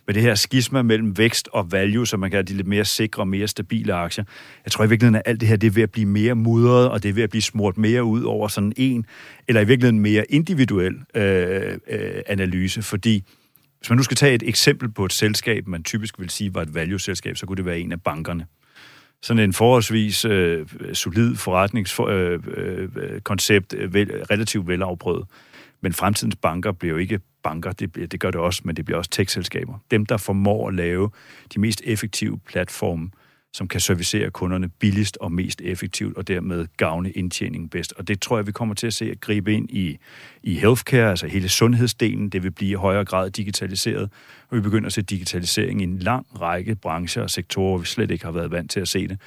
[0.06, 2.84] med det her skisma mellem vækst og value, så man kan have de lidt mere
[2.84, 4.24] sikre og mere stabile aktier.
[4.64, 6.88] Jeg tror i virkeligheden, at alt det her det er ved at blive mere mudret,
[6.88, 9.06] og det er ved at blive smurt mere ud over sådan en,
[9.48, 13.24] eller i virkeligheden mere individuel øh, øh, analyse, fordi
[13.78, 16.62] hvis man nu skal tage et eksempel på et selskab, man typisk vil sige var
[16.62, 18.46] et value-selskab, så kunne det være en af bankerne
[19.22, 25.24] sådan en forholdsvis øh, solid forretningskoncept, øh, øh, øh vel, relativt velafprøvet.
[25.80, 28.98] Men fremtidens banker bliver jo ikke banker, det, det gør det også, men det bliver
[28.98, 29.78] også tech-selskaber.
[29.90, 31.10] Dem, der formår at lave
[31.54, 33.10] de mest effektive platforme,
[33.52, 37.92] som kan servicere kunderne billigst og mest effektivt, og dermed gavne indtjeningen bedst.
[37.96, 39.98] Og det tror jeg, vi kommer til at se at gribe ind i,
[40.42, 42.28] i healthcare, altså hele sundhedsdelen.
[42.28, 44.10] Det vil blive i højere grad digitaliseret,
[44.48, 47.86] og vi begynder at se digitalisering i en lang række brancher og sektorer, hvor vi
[47.86, 49.20] slet ikke har været vant til at se det.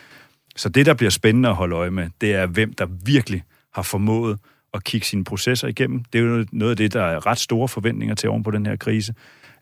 [0.55, 3.81] Så det, der bliver spændende at holde øje med, det er, hvem der virkelig har
[3.81, 4.39] formået
[4.73, 6.03] at kigge sine processer igennem.
[6.03, 8.65] Det er jo noget af det, der er ret store forventninger til oven på den
[8.65, 9.13] her krise,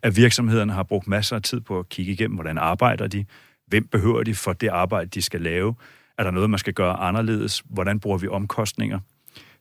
[0.04, 3.26] at virksomhederne har brugt masser af tid på at kigge igennem, hvordan arbejder de,
[3.72, 5.76] Hvem behøver de for det arbejde, de skal lave?
[6.18, 7.64] Er der noget, man skal gøre anderledes?
[7.66, 9.00] Hvordan bruger vi omkostninger?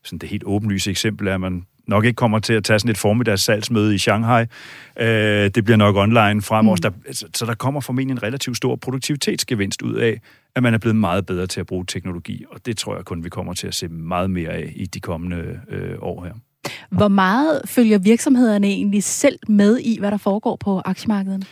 [0.04, 2.90] Sådan det helt åbenlyse eksempel er, at man nok ikke kommer til at tage sådan
[2.90, 4.44] et formiddags salgsmøde i Shanghai.
[5.00, 6.76] Øh, det bliver nok online fremover.
[6.76, 6.92] Mm.
[7.12, 10.20] Der, så der kommer formentlig en relativt stor produktivitetsgevinst ud af,
[10.57, 12.44] at man er blevet meget bedre til at bruge teknologi.
[12.50, 15.00] Og det tror jeg kun, vi kommer til at se meget mere af i de
[15.00, 16.33] kommende øh, år her.
[16.90, 21.46] Hvor meget følger virksomhederne egentlig selv med i, hvad der foregår på aktiemarkedet?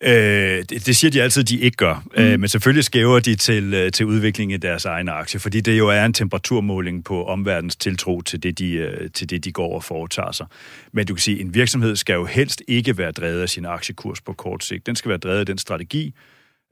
[0.00, 2.04] Øh, det, det siger de altid, de ikke gør.
[2.16, 2.22] Mm.
[2.22, 5.78] Øh, men selvfølgelig skæver de til, øh, til udvikling i deres egne aktier, fordi det
[5.78, 9.74] jo er en temperaturmåling på omverdens tiltro til det, de, øh, til det, de går
[9.74, 10.46] og foretager sig.
[10.92, 14.20] Men du kan sige, en virksomhed skal jo helst ikke være drevet af sin aktiekurs
[14.20, 14.86] på kort sigt.
[14.86, 16.14] Den skal være drevet af den strategi.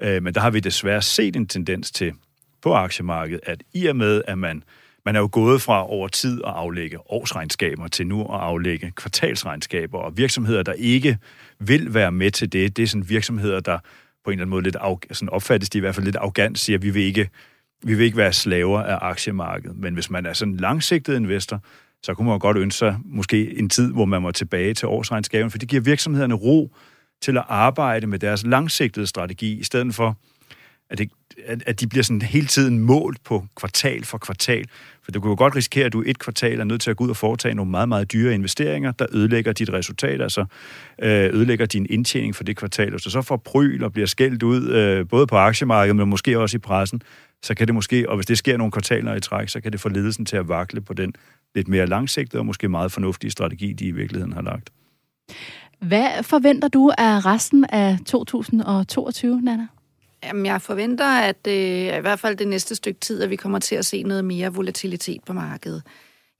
[0.02, 2.12] Øh, men der har vi desværre set en tendens til
[2.62, 4.62] på aktiemarkedet, at i og med, at man
[5.04, 9.98] man er jo gået fra over tid at aflægge årsregnskaber til nu at aflægge kvartalsregnskaber,
[9.98, 11.18] og virksomheder, der ikke
[11.68, 13.78] vil være med til det, det er sådan virksomheder, der
[14.24, 16.58] på en eller anden måde lidt af, sådan opfattes de i hvert fald lidt arrogant,
[16.58, 17.28] siger, at vi vil ikke,
[17.84, 19.76] vi vil ikke være slaver af aktiemarkedet.
[19.76, 21.60] Men hvis man er sådan en langsigtet investor,
[22.02, 25.50] så kunne man godt ønske sig måske en tid, hvor man må tilbage til årsregnskaben,
[25.50, 26.76] for det giver virksomhederne ro
[27.22, 30.16] til at arbejde med deres langsigtede strategi, i stedet for,
[30.90, 31.10] at, det,
[31.46, 34.64] at, at de bliver sådan hele tiden målt på kvartal for kvartal.
[35.04, 37.04] For du kunne jo godt risikere, at du et kvartal er nødt til at gå
[37.04, 40.44] ud og foretage nogle meget, meget dyre investeringer, der ødelægger dit resultat, altså
[41.02, 42.90] øh, ødelægger din indtjening for det kvartal.
[42.90, 46.38] Hvis du så får pryl og bliver skældt ud, øh, både på aktiemarkedet, men måske
[46.38, 47.02] også i pressen,
[47.42, 49.80] så kan det måske, og hvis det sker nogle kvartaler i træk, så kan det
[49.80, 51.12] få ledelsen til at vakle på den
[51.54, 54.70] lidt mere langsigtede og måske meget fornuftige strategi, de i virkeligheden har lagt.
[55.78, 59.66] Hvad forventer du af resten af 2022, Nana?
[60.22, 63.58] Jamen, jeg forventer, at øh, i hvert fald det næste stykke tid, at vi kommer
[63.58, 65.82] til at se noget mere volatilitet på markedet.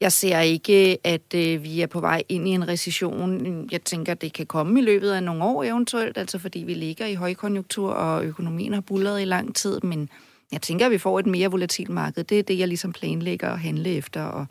[0.00, 3.68] Jeg ser ikke, at øh, vi er på vej ind i en recession.
[3.72, 7.06] Jeg tænker, det kan komme i løbet af nogle år eventuelt, altså fordi vi ligger
[7.06, 10.08] i højkonjunktur, og økonomien har bullet i lang tid, men
[10.52, 12.24] jeg tænker, at vi får et mere volatilt marked.
[12.24, 14.46] Det er det, jeg ligesom planlægger at handle efter, og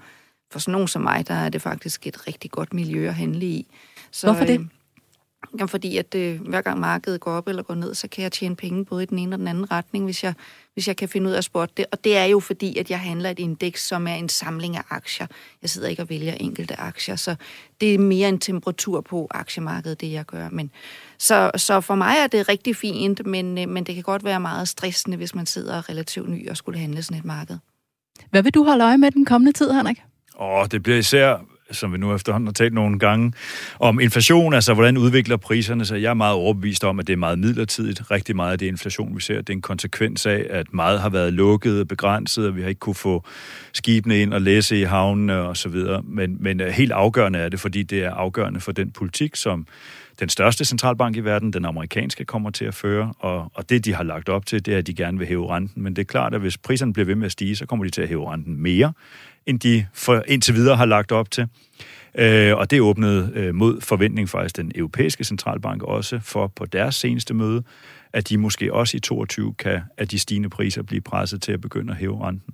[0.51, 3.45] for sådan nogen som mig, der er det faktisk et rigtig godt miljø at handle
[3.45, 3.67] i.
[4.11, 4.59] Så, Hvorfor det?
[4.59, 4.65] Øh,
[5.53, 8.31] Jamen, fordi at øh, hver gang markedet går op eller går ned, så kan jeg
[8.31, 10.33] tjene penge både i den ene og den anden retning, hvis jeg,
[10.73, 11.85] hvis jeg kan finde ud af at spotte det.
[11.91, 14.83] Og det er jo fordi, at jeg handler et indeks, som er en samling af
[14.89, 15.27] aktier.
[15.61, 17.35] Jeg sidder ikke og vælger enkelte aktier, så
[17.81, 20.49] det er mere en temperatur på aktiemarkedet, det jeg gør.
[20.49, 20.71] Men,
[21.17, 24.39] så, så for mig er det rigtig fint, men, øh, men det kan godt være
[24.39, 27.57] meget stressende, hvis man sidder relativt ny og skulle handle sådan et marked.
[28.29, 30.01] Hvad vil du holde øje med den kommende tid, Henrik?
[30.39, 33.33] Åh, det bliver især som vi nu efterhånden har talt nogle gange,
[33.79, 36.01] om inflation, altså hvordan udvikler priserne sig.
[36.01, 38.11] Jeg er meget overbevist om, at det er meget midlertidigt.
[38.11, 41.09] Rigtig meget af det inflation, vi ser, det er en konsekvens af, at meget har
[41.09, 43.23] været lukket og begrænset, og vi har ikke kunne få
[43.73, 46.01] skibene ind og læse i havnene og så videre.
[46.05, 49.65] Men, men øh, helt afgørende er det, fordi det er afgørende for den politik, som
[50.19, 53.93] den største centralbank i verden, den amerikanske, kommer til at føre, og, og det, de
[53.93, 55.83] har lagt op til, det er, at de gerne vil hæve renten.
[55.83, 57.91] Men det er klart, at hvis priserne bliver ved med at stige, så kommer de
[57.91, 58.93] til at hæve renten mere,
[59.45, 61.47] end de for indtil videre har lagt op til.
[62.15, 66.95] Øh, og det åbnede øh, mod forventning faktisk den europæiske centralbank også for på deres
[66.95, 67.63] seneste møde,
[68.13, 71.61] at de måske også i 22 kan at de stigende priser blive presset til at
[71.61, 72.53] begynde at hæve renten.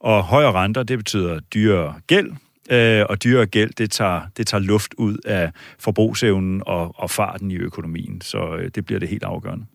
[0.00, 2.32] Og højere renter, det betyder dyrere gæld,
[2.70, 7.50] øh, og dyre gæld, det tager, det tager luft ud af forbrugsevnen og, og farten
[7.50, 8.20] i økonomien.
[8.20, 9.66] Så øh, det bliver det helt afgørende.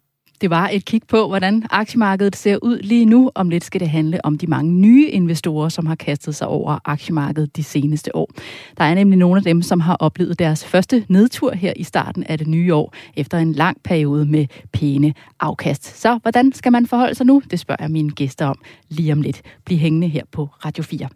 [0.42, 3.32] Det var et kig på, hvordan aktiemarkedet ser ud lige nu.
[3.36, 6.80] Om lidt skal det handle om de mange nye investorer, som har kastet sig over
[6.86, 8.32] aktiemarkedet de seneste år.
[8.78, 12.24] Der er nemlig nogle af dem, som har oplevet deres første nedtur her i starten
[12.24, 16.02] af det nye år, efter en lang periode med pæne afkast.
[16.02, 17.42] Så hvordan skal man forholde sig nu?
[17.52, 19.42] Det spørger jeg mine gæster om lige om lidt.
[19.66, 21.10] Bliv hængende her på Radio 4.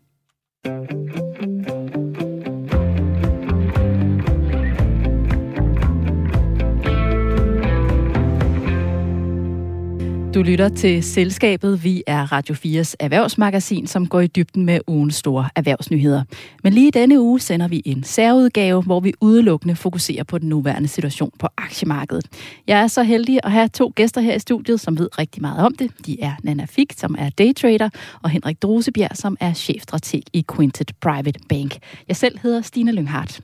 [10.36, 11.84] Du lytter til Selskabet.
[11.84, 16.24] Vi er Radio 4's erhvervsmagasin, som går i dybden med ugens store erhvervsnyheder.
[16.64, 20.88] Men lige denne uge sender vi en særudgave, hvor vi udelukkende fokuserer på den nuværende
[20.88, 22.26] situation på aktiemarkedet.
[22.68, 25.66] Jeg er så heldig at have to gæster her i studiet, som ved rigtig meget
[25.66, 25.92] om det.
[26.06, 27.90] De er Nana Fik, som er daytrader,
[28.24, 31.78] og Henrik Drosebjerg, som er chefstrateg i Quintet Private Bank.
[32.08, 33.42] Jeg selv hedder Stine Lynghardt.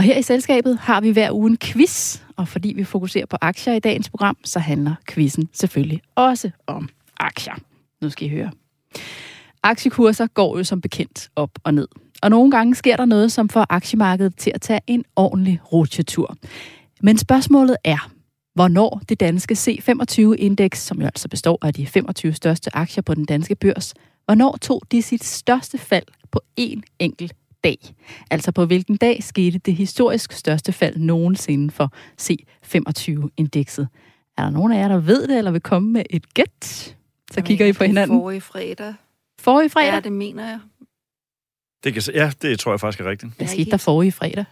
[0.00, 3.36] Og her i selskabet har vi hver uge en quiz, og fordi vi fokuserer på
[3.40, 7.54] aktier i dagens program, så handler quizzen selvfølgelig også om aktier.
[8.02, 8.50] Nu skal I høre.
[9.62, 11.88] Aktiekurser går jo som bekendt op og ned.
[12.22, 16.36] Og nogle gange sker der noget, som får aktiemarkedet til at tage en ordentlig rutsjetur.
[17.00, 18.10] Men spørgsmålet er,
[18.54, 23.24] hvornår det danske C25-indeks, som jo altså består af de 25 største aktier på den
[23.24, 27.32] danske børs, hvornår tog de sit største fald på én enkelt
[27.64, 27.78] dag.
[28.30, 33.88] Altså på hvilken dag skete det historisk største fald nogensinde for C25-indekset.
[34.38, 36.64] Er der nogen af jer, der ved det, eller vil komme med et gæt?
[36.64, 36.96] Så
[37.36, 38.18] Jamen, kigger I på hinanden.
[38.18, 38.94] Forrige fredag.
[39.40, 39.94] Forrige fredag?
[39.94, 40.60] Ja, det mener jeg.
[41.84, 43.32] Det kan, ja, det tror jeg faktisk er rigtigt.
[43.36, 44.44] Hvad er skete der forrige fredag?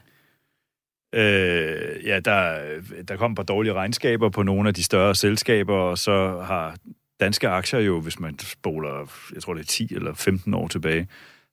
[1.14, 2.60] Øh, ja, der,
[3.08, 6.76] der kom et par dårlige regnskaber på nogle af de større selskaber, og så har
[7.20, 11.08] danske aktier jo, hvis man spoler, jeg tror det er 10 eller 15 år tilbage,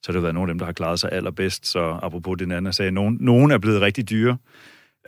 [0.05, 1.67] så har det været nogle af dem, der har klaret sig allerbedst.
[1.67, 4.37] Så apropos det anden sagde, nogen, nogen er blevet rigtig dyre.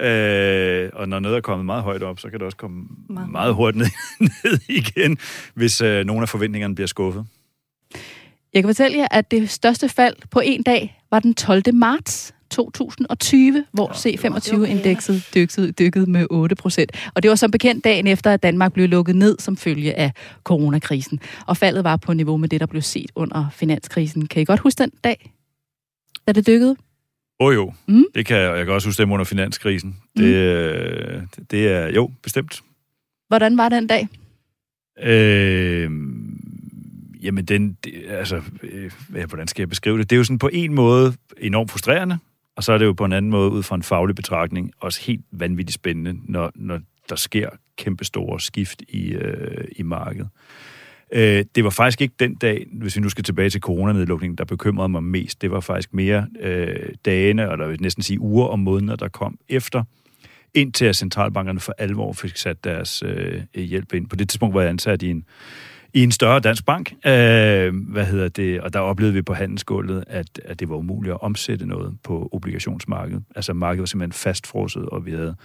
[0.02, 3.10] Øh, og når noget er kommet meget højt op, så kan det også komme meget,
[3.10, 3.32] Meget.
[3.32, 3.88] meget hurtigt ned,
[4.44, 5.18] ned igen,
[5.54, 7.26] hvis øh, nogle af forventningerne bliver skuffet.
[8.54, 11.64] Jeg kan fortælle jer, at det største fald på en dag var den 12.
[11.74, 16.92] marts 2020, hvor C25-indekset dykkede, dykkede med 8 procent.
[17.16, 20.12] Og det var som bekendt dagen efter, at Danmark blev lukket ned som følge af
[20.44, 21.20] coronakrisen.
[21.48, 24.28] Og faldet var på niveau med det, der blev set under finanskrisen.
[24.28, 25.32] Kan I godt huske den dag,
[26.28, 26.76] da det dykkede?
[27.40, 27.94] Åh oh, jo, Mm.
[27.96, 28.04] mm.
[28.16, 29.90] det kan jeg, og jeg kan også huske dem under finanskrisen.
[29.90, 30.22] Mm.
[30.22, 32.62] Det, øh, det er, jo, bestemt.
[33.28, 34.08] Hvordan var den dag?
[35.04, 35.92] Øh,
[37.24, 38.92] jamen, den, det, altså, øh,
[39.28, 40.10] hvordan skal jeg beskrive det?
[40.10, 42.18] Det er jo sådan på en måde enormt frustrerende,
[42.58, 45.02] og så er det jo på en anden måde ud fra en faglig betragtning også
[45.02, 50.30] helt vanvittigt spændende, når, når der sker kæmpestore skift i, øh, i markedet.
[51.14, 54.46] Øh, det var faktisk ikke den dag, hvis vi nu skal tilbage til coronanedlukningen, der
[54.46, 55.42] bekymrede mig mest.
[55.42, 59.08] Det var faktisk mere øh, dagene, eller jeg vil næsten sige uger og måneder, der
[59.08, 59.84] kom efter,
[60.54, 64.10] indtil at centralbankerne for alvor fik sat deres øh, hjælp ind.
[64.10, 65.26] På det tidspunkt var jeg ansat i en,
[65.94, 70.04] i en større dansk bank, øh, hvad hedder det, og der oplevede vi på handelsgulvet,
[70.08, 73.24] at, at det var umuligt at omsætte noget på obligationsmarkedet.
[73.36, 75.36] Altså markedet var simpelthen fastfrosset, og vi havde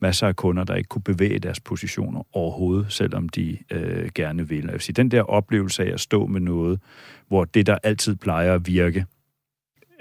[0.00, 4.66] masser af kunder, der ikke kunne bevæge deres positioner overhovedet, selvom de øh, gerne ville.
[4.66, 6.80] Jeg vil sige, den der oplevelse af at stå med noget,
[7.28, 9.06] hvor det, der altid plejer at virke,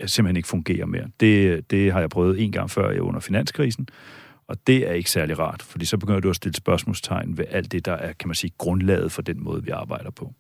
[0.06, 1.08] simpelthen ikke fungerer mere.
[1.20, 3.88] Det, det har jeg prøvet en gang før under finanskrisen,
[4.52, 7.72] og det er ikke særlig rart, fordi så begynder du at stille spørgsmålstegn ved alt
[7.72, 10.32] det, der er, kan man sige, grundlaget for den måde, vi arbejder på.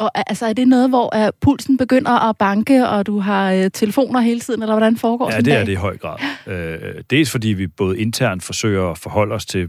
[0.00, 3.54] Og er- altså, er det noget, hvor uh, pulsen begynder at banke, og du har
[3.54, 5.66] uh, telefoner hele tiden, eller hvordan foregår Ja, sådan en det er dag?
[5.66, 6.18] det i høj grad.
[6.46, 9.68] Øh, dels fordi vi både internt forsøger at forholde os til,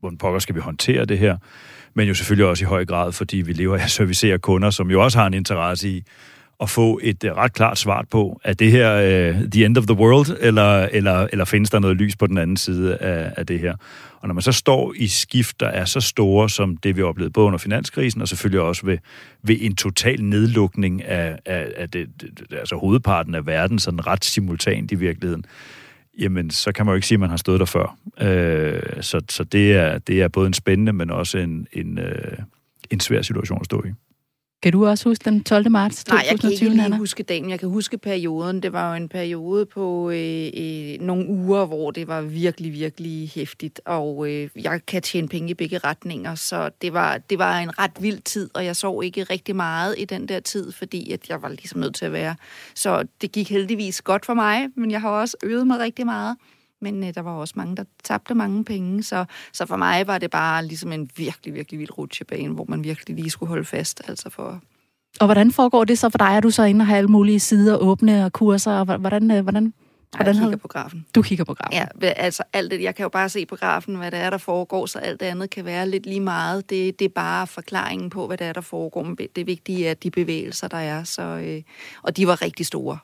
[0.00, 1.36] hvordan pokker skal vi håndtere det her,
[1.94, 4.90] men jo selvfølgelig også i høj grad, fordi vi lever af at servicere kunder, som
[4.90, 6.02] jo også har en interesse i
[6.60, 8.96] at få et øh, ret klart svar på, er det her
[9.30, 12.38] uh, the end of the world, eller, eller, eller findes der noget lys på den
[12.38, 13.74] anden side af, af det her?
[14.20, 17.32] Og når man så står i skift, der er så store, som det vi oplevede
[17.32, 18.98] både under finanskrisen, og selvfølgelig også ved,
[19.42, 24.24] ved en total nedlukning af, af, af det, det, altså hovedparten af verden, sådan ret
[24.24, 25.44] simultant i virkeligheden,
[26.18, 27.96] jamen så kan man jo ikke sige, at man har stået der før.
[28.20, 32.38] Øh, så så det, er, det er både en spændende, men også en, en, øh,
[32.90, 33.88] en svær situation at stå i.
[34.62, 35.70] Kan du også huske den 12.
[35.70, 37.50] marts Nej, jeg kan 2020, ikke lige huske dagen.
[37.50, 38.62] Jeg kan huske perioden.
[38.62, 43.30] Det var jo en periode på øh, øh, nogle uger, hvor det var virkelig, virkelig
[43.34, 43.80] hæftigt.
[43.84, 47.78] Og øh, jeg kan tjene penge i begge retninger, så det var, det var en
[47.78, 51.28] ret vild tid, og jeg sov ikke rigtig meget i den der tid, fordi at
[51.28, 52.34] jeg var ligesom nødt til at være.
[52.74, 56.36] Så det gik heldigvis godt for mig, men jeg har også øvet mig rigtig meget.
[56.82, 60.18] Men øh, der var også mange, der tabte mange penge, så, så for mig var
[60.18, 64.02] det bare ligesom en virkelig, virkelig vild rutsjebane, hvor man virkelig lige skulle holde fast,
[64.08, 64.60] altså for
[65.20, 66.26] Og hvordan foregår det så for dig?
[66.36, 68.72] Er du så inde og har alle mulige sider åbne og kurser?
[68.72, 69.72] Og hv- hvordan, øh, hvordan
[70.16, 70.58] Hvordan jeg kigger havde...
[70.58, 71.06] på grafen.
[71.14, 71.72] Du kigger på grafen?
[72.02, 74.38] Ja, altså alt det, jeg kan jo bare se på grafen, hvad det er, der
[74.38, 76.70] foregår, så alt det andet kan være lidt lige meget.
[76.70, 79.14] Det, det er bare forklaringen på, hvad det er, der foregår.
[79.36, 81.62] Det vigtige er, de bevægelser, der er, så, øh,
[82.02, 82.98] og de var rigtig store.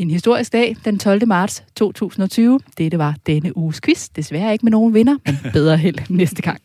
[0.00, 1.28] En historisk dag, den 12.
[1.28, 2.60] marts 2020.
[2.78, 4.08] Dette var denne uges quiz.
[4.16, 6.60] Desværre ikke med nogen vinder, men bedre held næste gang.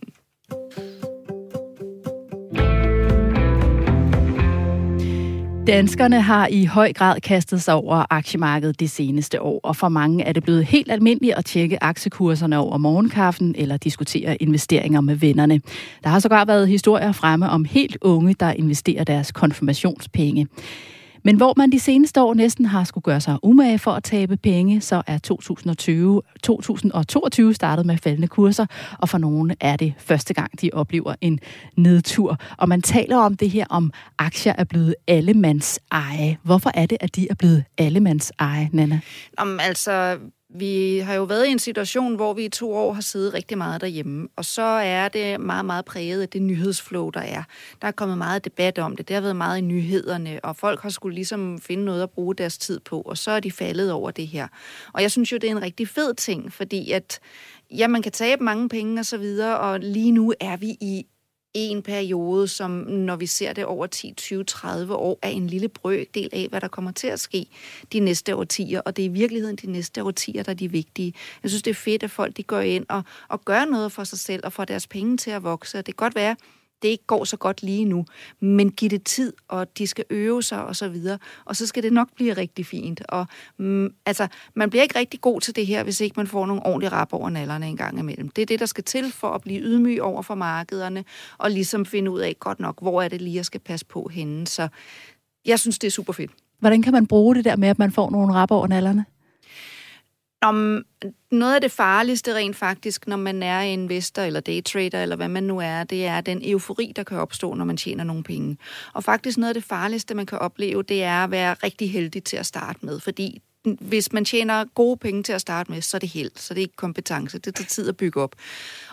[5.67, 10.24] Danskerne har i høj grad kastet sig over aktiemarkedet de seneste år, og for mange
[10.24, 15.62] er det blevet helt almindeligt at tjekke aktiekurserne over morgenkaffen eller diskutere investeringer med vennerne.
[16.04, 20.48] Der har sågar været historier fremme om helt unge, der investerer deres konfirmationspenge.
[21.25, 24.38] Men hvor man de seneste år næsten har skulle gøre sig umage for at tabe
[24.38, 28.65] penge, så er 2020, 2022 startet med faldende kurser,
[28.99, 31.39] og for nogle er det første gang, de oplever en
[31.77, 32.38] nedtur.
[32.57, 36.38] Og man taler om det her, om aktier er blevet allemands eje.
[36.43, 38.99] Hvorfor er det, at de er blevet allemands eje, Nana?
[39.38, 40.17] Om, altså,
[40.49, 43.58] vi har jo været i en situation, hvor vi i to år har siddet rigtig
[43.58, 47.43] meget derhjemme, og så er det meget, meget præget af det nyhedsflow, der er.
[47.81, 50.81] Der er kommet meget debat om det, det har været meget i nyhederne, og folk
[50.81, 53.91] har skulle ligesom finde noget at bruge deres tid på, og så er de faldet
[53.91, 54.47] over det her.
[54.93, 57.19] Og jeg synes jo, det er en rigtig fed ting, fordi at
[57.71, 61.05] ja, man kan tabe mange penge og så videre, og lige nu er vi i
[61.56, 65.70] en periode, som når vi ser det over 10, 20, 30 år, er en lille
[65.70, 67.46] brøkdel af, hvad der kommer til at ske
[67.94, 68.82] de næste årtier.
[68.82, 71.13] Og det er i virkeligheden de næste årtier, der er de vigtige.
[71.44, 74.04] Jeg synes, det er fedt, at folk de går ind og, og gør noget for
[74.04, 75.78] sig selv og får deres penge til at vokse.
[75.78, 76.36] Det kan godt være,
[76.81, 78.05] det ikke går så godt lige nu,
[78.39, 81.83] men giv det tid, og de skal øve sig og så videre, og så skal
[81.83, 83.01] det nok blive rigtig fint.
[83.09, 83.25] Og
[83.57, 86.65] mm, altså, man bliver ikke rigtig god til det her, hvis ikke man får nogle
[86.65, 88.29] ordentlige rap over nallerne en gang imellem.
[88.29, 91.03] Det er det, der skal til for at blive ydmyg over for markederne,
[91.38, 94.09] og ligesom finde ud af godt nok, hvor er det lige, jeg skal passe på
[94.13, 94.47] henne.
[94.47, 94.67] Så
[95.45, 96.31] jeg synes, det er super fedt.
[96.59, 99.05] Hvordan kan man bruge det der med, at man får nogle rap over nallerne?
[100.45, 100.84] Om
[101.31, 105.43] noget af det farligste rent faktisk, når man er investor eller daytrader, eller hvad man
[105.43, 108.58] nu er, det er den eufori, der kan opstå, når man tjener nogle penge.
[108.93, 112.23] Og faktisk noget af det farligste, man kan opleve, det er at være rigtig heldig
[112.23, 113.41] til at starte med, fordi
[113.81, 116.60] hvis man tjener gode penge til at starte med, så er det held, så det
[116.60, 117.39] er ikke kompetence.
[117.39, 118.36] Det tager tid at bygge op.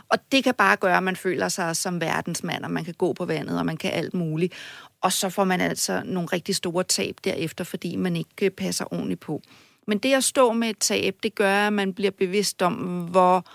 [0.09, 3.13] Og det kan bare gøre, at man føler sig som verdensmand, og man kan gå
[3.13, 4.55] på vandet, og man kan alt muligt.
[5.01, 9.21] Og så får man altså nogle rigtig store tab derefter, fordi man ikke passer ordentligt
[9.21, 9.43] på.
[9.87, 12.75] Men det at stå med et tab, det gør, at man bliver bevidst om,
[13.11, 13.47] hvor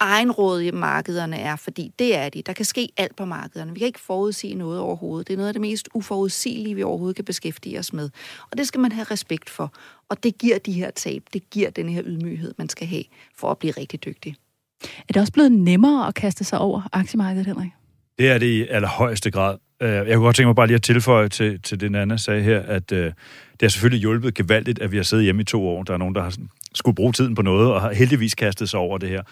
[0.00, 2.42] egenrådige markederne er, fordi det er de.
[2.42, 3.72] Der kan ske alt på markederne.
[3.72, 5.28] Vi kan ikke forudsige noget overhovedet.
[5.28, 8.10] Det er noget af det mest uforudsigelige, vi overhovedet kan beskæftige os med.
[8.50, 9.72] Og det skal man have respekt for.
[10.08, 13.04] Og det giver de her tab, det giver den her ydmyghed, man skal have
[13.36, 14.36] for at blive rigtig dygtig.
[14.82, 17.70] Er det også blevet nemmere at kaste sig over aktiemarkedet, Henrik?
[18.18, 19.58] Det er det i allerhøjeste grad.
[19.80, 22.42] Øh, jeg kunne godt tænke mig bare lige at tilføje til, til det, Nana sagde
[22.42, 25.68] her, at øh, det har selvfølgelig hjulpet gevaldigt, at vi har siddet hjemme i to
[25.68, 25.82] år.
[25.82, 26.34] Der er nogen, der har
[26.74, 29.22] skulle bruge tiden på noget, og har heldigvis kastet sig over det her.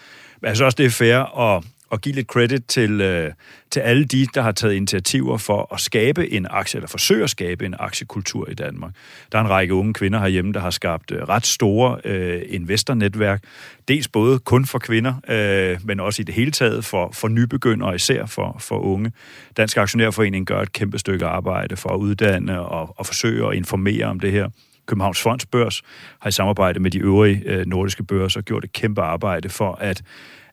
[0.41, 1.63] Men jeg synes også, det er fair at
[1.95, 3.31] at give lidt credit til, øh,
[3.71, 7.29] til alle de, der har taget initiativer for at skabe en aktie, eller forsøge at
[7.29, 8.91] skabe en aktiekultur i Danmark.
[9.31, 13.43] Der er en række unge kvinder herhjemme, der har skabt øh, ret store øh, investornetværk.
[13.87, 17.95] Dels både kun for kvinder, øh, men også i det hele taget for, for nybegyndere,
[17.95, 19.11] især for, for unge.
[19.57, 24.05] Dansk Aktionærforening gør et kæmpe stykke arbejde for at uddanne og, og forsøge at informere
[24.05, 24.49] om det her.
[24.85, 25.81] Københavns Fondsbørs
[26.19, 30.01] har i samarbejde med de øvrige øh, nordiske børser gjort et kæmpe arbejde for at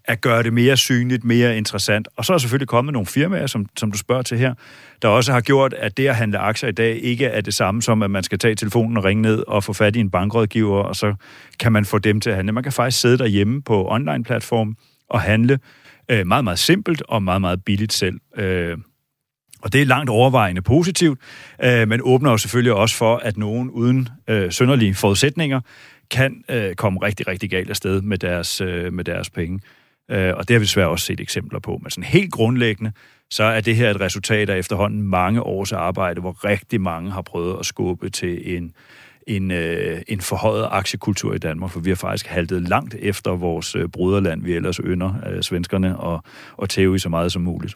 [0.04, 2.08] at gøre det mere synligt, mere interessant.
[2.16, 4.54] Og så er der selvfølgelig kommet nogle firmaer, som, som du spørger til her,
[5.02, 7.82] der også har gjort, at det at handle aktier i dag ikke er det samme
[7.82, 10.82] som, at man skal tage telefonen og ringe ned og få fat i en bankrådgiver,
[10.82, 11.14] og så
[11.58, 12.52] kan man få dem til at handle.
[12.52, 14.76] Man kan faktisk sidde derhjemme på online-platform
[15.08, 15.58] og handle
[16.08, 18.20] øh, meget, meget simpelt og meget, meget billigt selv.
[18.36, 18.78] Øh,
[19.62, 21.18] og det er langt overvejende positivt,
[21.64, 25.60] øh, men åbner jo selvfølgelig også for, at nogen uden øh, sønderlige forudsætninger
[26.10, 29.60] kan øh, komme rigtig, rigtig galt afsted med deres, øh, med deres penge.
[30.10, 31.78] Øh, og det har vi desværre også set eksempler på.
[31.82, 32.92] Men sådan helt grundlæggende,
[33.30, 37.22] så er det her et resultat af efterhånden mange års arbejde, hvor rigtig mange har
[37.22, 38.72] prøvet at skubbe til en,
[39.26, 43.76] en, øh, en forhøjet aktiekultur i Danmark, for vi har faktisk haltet langt efter vores
[43.76, 43.88] øh,
[44.44, 46.22] vi ellers ynder, øh, svenskerne, og,
[46.56, 47.74] og tæve i så meget som muligt.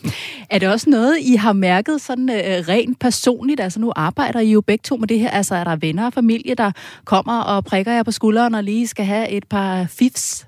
[0.50, 3.60] er det også noget, I har mærket sådan øh, rent personligt?
[3.60, 5.30] Altså nu arbejder I jo begge to med det her.
[5.30, 6.72] Altså er der venner og familie, der
[7.04, 10.46] kommer og prikker jer på skulderen og lige skal have et par fifs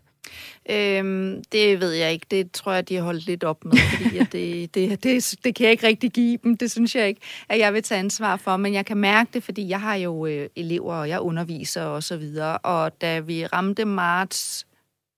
[0.71, 2.27] Øhm, det ved jeg ikke.
[2.31, 5.55] Det tror jeg, de har holdt lidt op med, fordi at det, det, det, det
[5.55, 6.57] kan jeg ikke rigtig give dem.
[6.57, 8.57] Det synes jeg ikke, at jeg vil tage ansvar for.
[8.57, 12.03] Men jeg kan mærke det, fordi jeg har jo øh, elever, og jeg underviser og
[12.03, 12.59] så videre.
[12.59, 14.67] Og da vi ramte marts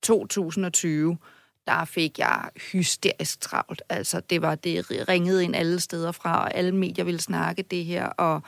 [0.02, 1.16] 2020,
[1.66, 3.82] der fik jeg hysterisk travlt.
[3.88, 7.84] Altså, det var det ringede ind alle steder fra, og alle medier ville snakke det
[7.84, 8.42] her, og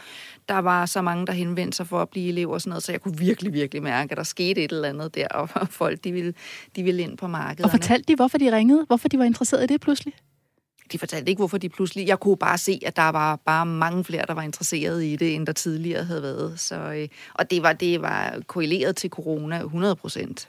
[0.49, 2.93] der var så mange, der henvendte sig for at blive elev og sådan noget, så
[2.93, 5.49] jeg kunne virkelig, virkelig mærke, at der skete et eller andet der, og
[5.81, 6.35] folk, de ville,
[6.77, 7.65] de ville ind på markedet.
[7.65, 8.85] Og fortalte de, hvorfor de ringede?
[8.87, 10.15] Hvorfor de var interesseret i det pludselig?
[10.93, 12.07] de fortalte ikke, hvorfor de pludselig...
[12.07, 15.35] Jeg kunne bare se, at der var bare mange flere, der var interesseret i det,
[15.35, 16.61] end der tidligere havde været.
[16.61, 20.49] Så, øh, og det var, det var korreleret til corona 100 procent.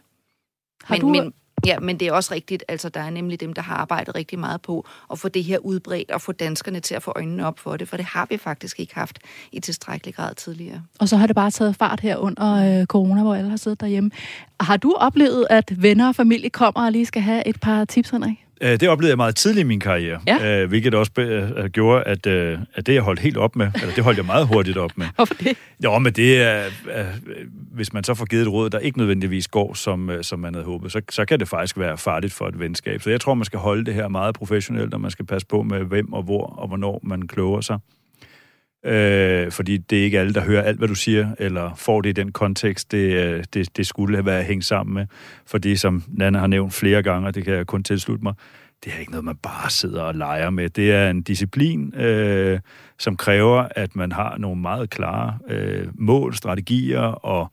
[0.90, 1.10] Men, du...
[1.10, 1.34] men,
[1.66, 2.64] ja, men det er også rigtigt.
[2.68, 5.58] Altså, der er nemlig dem, der har arbejdet rigtig meget på at få det her
[5.58, 8.38] udbredt og få danskerne til at få øjnene op for det, for det har vi
[8.38, 9.20] faktisk ikke haft
[9.52, 10.82] i tilstrækkelig grad tidligere.
[11.00, 13.82] Og så har det bare taget fart her under øh, corona, hvor alle har siddet
[13.82, 14.12] derhjemme.
[14.60, 18.10] Har du oplevet, at venner og familie kommer og lige skal have et par tips,
[18.10, 18.46] Henrik?
[18.62, 20.62] Øh, det oplevede jeg meget tidligt i min karriere, ja.
[20.62, 23.96] øh, hvilket også øh, gjorde, at, øh, at det jeg holdt helt op med, eller
[23.96, 25.06] det holdt jeg meget hurtigt op med.
[25.16, 25.58] Hvorfor det?
[25.84, 27.06] Jo, men det er, øh,
[27.72, 30.54] hvis man så får givet et råd, der ikke nødvendigvis går, som, øh, som man
[30.54, 33.02] havde håbet, så, så kan det faktisk være farligt for et venskab.
[33.02, 35.64] Så jeg tror, man skal holde det her meget professionelt, og man skal passe på
[35.64, 37.80] med, hvem og hvor og hvornår man kloger sig.
[38.86, 42.10] Øh, fordi det er ikke alle, der hører alt, hvad du siger, eller får det
[42.10, 45.06] i den kontekst, det, øh, det, det skulle have været hængt sammen med.
[45.46, 48.34] Fordi som Nana har nævnt flere gange, og det kan jeg kun tilslutte mig,
[48.84, 50.70] det er ikke noget, man bare sidder og leger med.
[50.70, 52.60] Det er en disciplin, øh,
[53.00, 57.52] som kræver, at man har nogle meget klare øh, mål, strategier og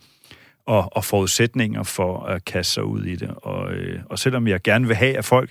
[0.67, 3.31] og, og forudsætninger for at kaste sig ud i det.
[3.37, 5.51] Og, øh, og selvom jeg gerne vil have, at folk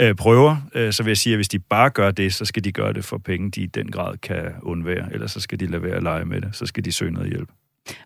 [0.00, 2.64] øh, prøver, øh, så vil jeg sige, at hvis de bare gør det, så skal
[2.64, 5.12] de gøre det for penge, de i den grad kan undvære.
[5.12, 6.56] Ellers så skal de lade være at lege med det.
[6.56, 7.48] Så skal de søge noget hjælp.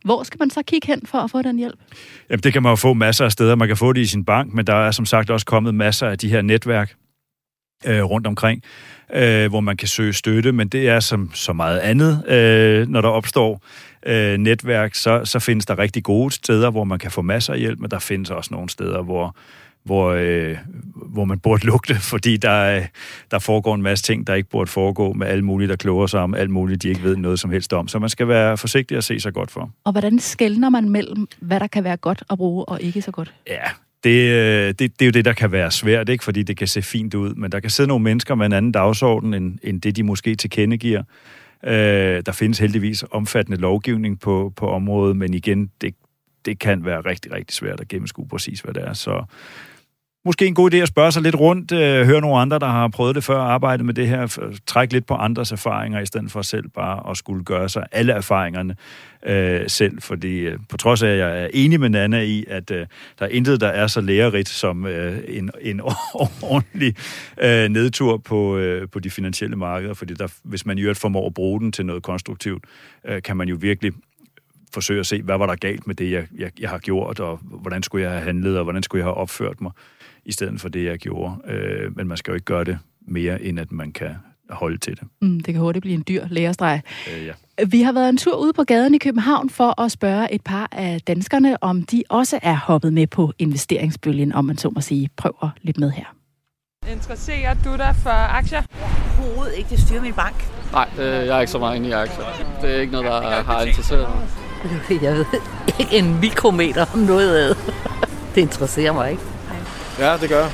[0.04, 1.78] Hvor skal man så kigge hen for at få den hjælp?
[2.30, 3.54] Jamen, det kan man jo få masser af steder.
[3.54, 6.08] Man kan få det i sin bank, men der er som sagt også kommet masser
[6.08, 6.94] af de her netværk
[7.86, 8.62] øh, rundt omkring,
[9.14, 13.00] øh, hvor man kan søge støtte, men det er som så meget andet, øh, når
[13.00, 13.62] der opstår
[14.06, 17.58] øh, netværk, så, så findes der rigtig gode steder, hvor man kan få masser af
[17.58, 19.36] hjælp, men der findes også nogle steder, hvor,
[19.84, 20.56] hvor, øh,
[20.94, 22.82] hvor man burde lugte, fordi der,
[23.30, 26.20] der foregår en masse ting, der ikke burde foregå med alle mulige, der kloger sig
[26.20, 27.88] om alt muligt, de ikke ved noget som helst om.
[27.88, 29.70] Så man skal være forsigtig og se sig godt for.
[29.84, 33.10] Og hvordan skældner man mellem, hvad der kan være godt at bruge og ikke så
[33.10, 33.34] godt?
[33.46, 33.70] Ja,
[34.04, 36.24] det, øh, det, det er jo det, der kan være svært, ikke?
[36.24, 38.72] fordi det kan se fint ud, men der kan sidde nogle mennesker med en anden
[38.72, 41.02] dagsorden, end, end det, de måske tilkendegiver.
[41.64, 45.94] Øh, der findes heldigvis omfattende lovgivning på, på området, men igen, det,
[46.44, 48.92] det kan være rigtig, rigtig svært at gennemskue præcis, hvad det er.
[48.92, 49.24] Så
[50.26, 52.88] måske en god idé at spørge sig lidt rundt, øh, høre nogle andre, der har
[52.88, 56.42] prøvet det før, arbejde med det her, trække lidt på andres erfaringer, i stedet for
[56.42, 58.76] selv bare at skulle gøre sig alle erfaringerne
[59.26, 62.70] øh, selv, fordi øh, på trods af, at jeg er enig med Nana i, at
[62.70, 62.86] øh,
[63.18, 65.80] der er intet, der er så lærerigt som øh, en, en
[66.42, 66.94] ordentlig
[67.42, 71.26] øh, nedtur på, øh, på de finansielle markeder, fordi der, hvis man i øvrigt formår
[71.26, 72.64] at bruge den til noget konstruktivt,
[73.04, 73.92] øh, kan man jo virkelig
[74.74, 77.38] forsøge at se, hvad var der galt med det, jeg, jeg, jeg har gjort, og
[77.42, 79.72] hvordan skulle jeg have handlet, og hvordan skulle jeg have opført mig
[80.26, 81.34] i stedet for det, jeg gjorde.
[81.48, 84.10] Øh, men man skal jo ikke gøre det mere, end at man kan
[84.50, 85.08] holde til det.
[85.22, 86.82] Mm, det kan hurtigt blive en dyr lærestreg.
[87.16, 87.32] Øh, ja.
[87.66, 90.68] Vi har været en tur ude på gaden i København for at spørge et par
[90.72, 95.10] af danskerne, om de også er hoppet med på investeringsbølgen, om man så må sige.
[95.16, 96.04] Prøv lidt med her.
[96.92, 98.62] Interesserer du dig for aktier?
[99.18, 99.70] Overhovedet ikke.
[99.70, 100.48] Det styrer min bank.
[100.72, 102.24] Nej, øh, jeg er ikke så meget inde i aktier.
[102.62, 104.28] Det er ikke noget, der har interesseret mig.
[105.02, 105.24] Jeg ved
[105.80, 107.54] ikke en mikrometer om noget af
[108.34, 108.42] det.
[108.42, 109.22] interesserer mig ikke.
[109.98, 110.48] Ja, det gør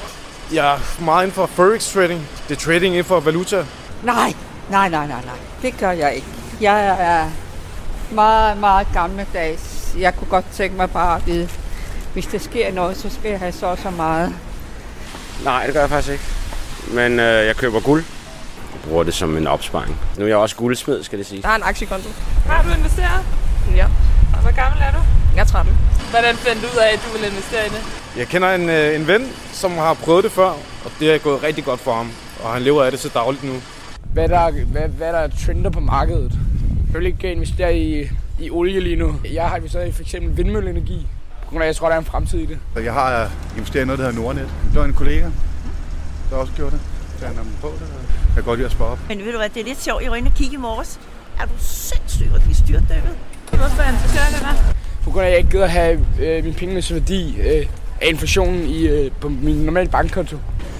[0.53, 0.75] jeg.
[0.75, 2.29] er meget inden for forex trading.
[2.49, 3.65] Det er trading inden for valuta.
[4.03, 4.35] Nej,
[4.71, 5.35] nej, nej, nej, nej.
[5.63, 6.27] Det gør jeg ikke.
[6.61, 7.31] Jeg er
[8.15, 9.95] meget, meget gammeldags.
[9.99, 11.49] Jeg kunne godt tænke mig bare at vide,
[12.13, 14.33] hvis der sker noget, så skal jeg have så så meget.
[15.45, 16.25] Nej, det gør jeg faktisk ikke.
[16.89, 18.05] Men øh, jeg køber guld.
[18.73, 19.97] Jeg bruger det som en opsparing.
[20.19, 21.41] Nu er jeg også guldsmed, skal det sige.
[21.43, 22.09] Jeg har en aktiekonto.
[22.47, 23.25] Har du investeret?
[23.77, 23.87] Ja.
[24.35, 24.99] Og hvor gammel er du?
[25.35, 25.73] Jeg er 13.
[26.11, 27.83] Hvordan fandt du ud af, at du ville investere i det?
[28.17, 30.51] Jeg kender en, øh, en ven, som har prøvet det før,
[30.85, 32.11] og det er gået rigtig godt for ham.
[32.45, 33.53] Og han lever af det så dagligt nu.
[34.13, 36.33] Hvad der, hvad, hvad der er trender på markedet?
[36.93, 38.09] Jeg vil ikke investere i,
[38.41, 39.15] i olie lige nu.
[39.33, 41.07] Jeg har investeret i for eksempel vindmølleenergi.
[41.53, 42.59] Jeg tror, der er en fremtid i det.
[42.85, 44.49] Jeg har investeret i noget, der hedder Nordnet.
[44.73, 45.27] Der var en kollega,
[46.31, 46.81] der også gjorde det.
[47.19, 47.87] Så han på det.
[48.27, 48.99] Jeg kan godt lide at spare op.
[49.09, 50.03] Men ved du hvad, det er lidt sjovt.
[50.03, 51.01] Jeg var inde og kigge i morges.
[51.41, 53.17] Er du sindssyg, at de styrtdykket?
[53.57, 54.75] Hvorfor interesserer det dig?
[55.05, 57.67] På grund af, at jeg ikke gider have øh, min pengenes værdi øh,
[58.01, 60.37] af inflationen i, øh, på min normale bankkonto.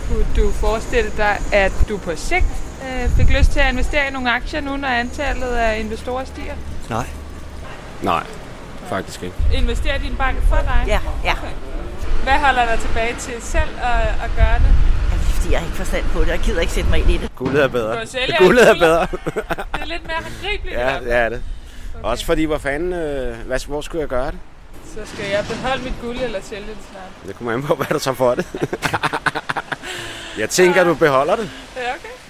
[0.09, 2.45] Kunne du forestille dig, at du på sigt
[2.83, 6.55] øh, fik lyst til at investere i nogle aktier nu, når antallet af investorer stiger?
[6.91, 7.07] Nej.
[8.03, 8.25] Nej,
[8.87, 9.37] faktisk ikke.
[9.55, 10.85] Investerer din bank for dig?
[10.87, 11.33] Ja, ja.
[11.33, 11.53] Okay.
[12.23, 14.73] Hvad holder dig tilbage til selv at, at gøre det?
[15.13, 17.11] Ja, fordi jeg har ikke forstand på det, og jeg gider ikke sætte mig ind
[17.11, 17.35] i det.
[17.37, 17.97] Guldet er bedre.
[18.39, 19.01] Guldet er bedre.
[19.01, 20.79] det er lidt mere håndgribeligt.
[20.79, 21.43] ja, det er det.
[22.03, 22.11] Okay.
[22.11, 24.39] Også fordi, hvor fanden, øh, hvad, hvor skulle jeg gøre det?
[24.85, 27.27] Så skal jeg beholde mit guld eller sælge det snart?
[27.27, 28.47] Det kommer an på, hvad du tager for det.
[30.39, 31.51] Jeg tænker, du beholder det.
[31.77, 32.23] Ja, okay.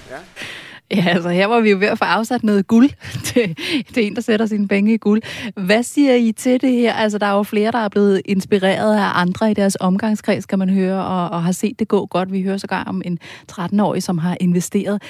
[0.97, 2.91] Ja, altså her var vi jo ved at få afsat noget guld
[3.29, 3.57] til,
[3.95, 5.23] til en, der sætter sine penge i guld.
[5.57, 6.93] Hvad siger I til det her?
[6.95, 10.59] Altså, der er jo flere, der er blevet inspireret af andre i deres omgangskreds, kan
[10.59, 12.33] man høre, og, og har set det gå godt.
[12.33, 13.19] Vi hører sågar om en
[13.53, 15.03] 13-årig, som har investeret.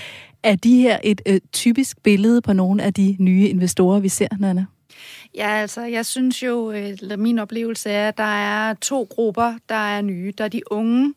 [0.42, 4.28] Er de her et øh, typisk billede på nogle af de nye investorer, vi ser,
[4.38, 4.66] Nana?
[5.34, 9.54] Ja, altså, jeg synes jo, øh, eller min oplevelse er, at der er to grupper,
[9.68, 10.32] der er nye.
[10.38, 11.14] Der er de unge,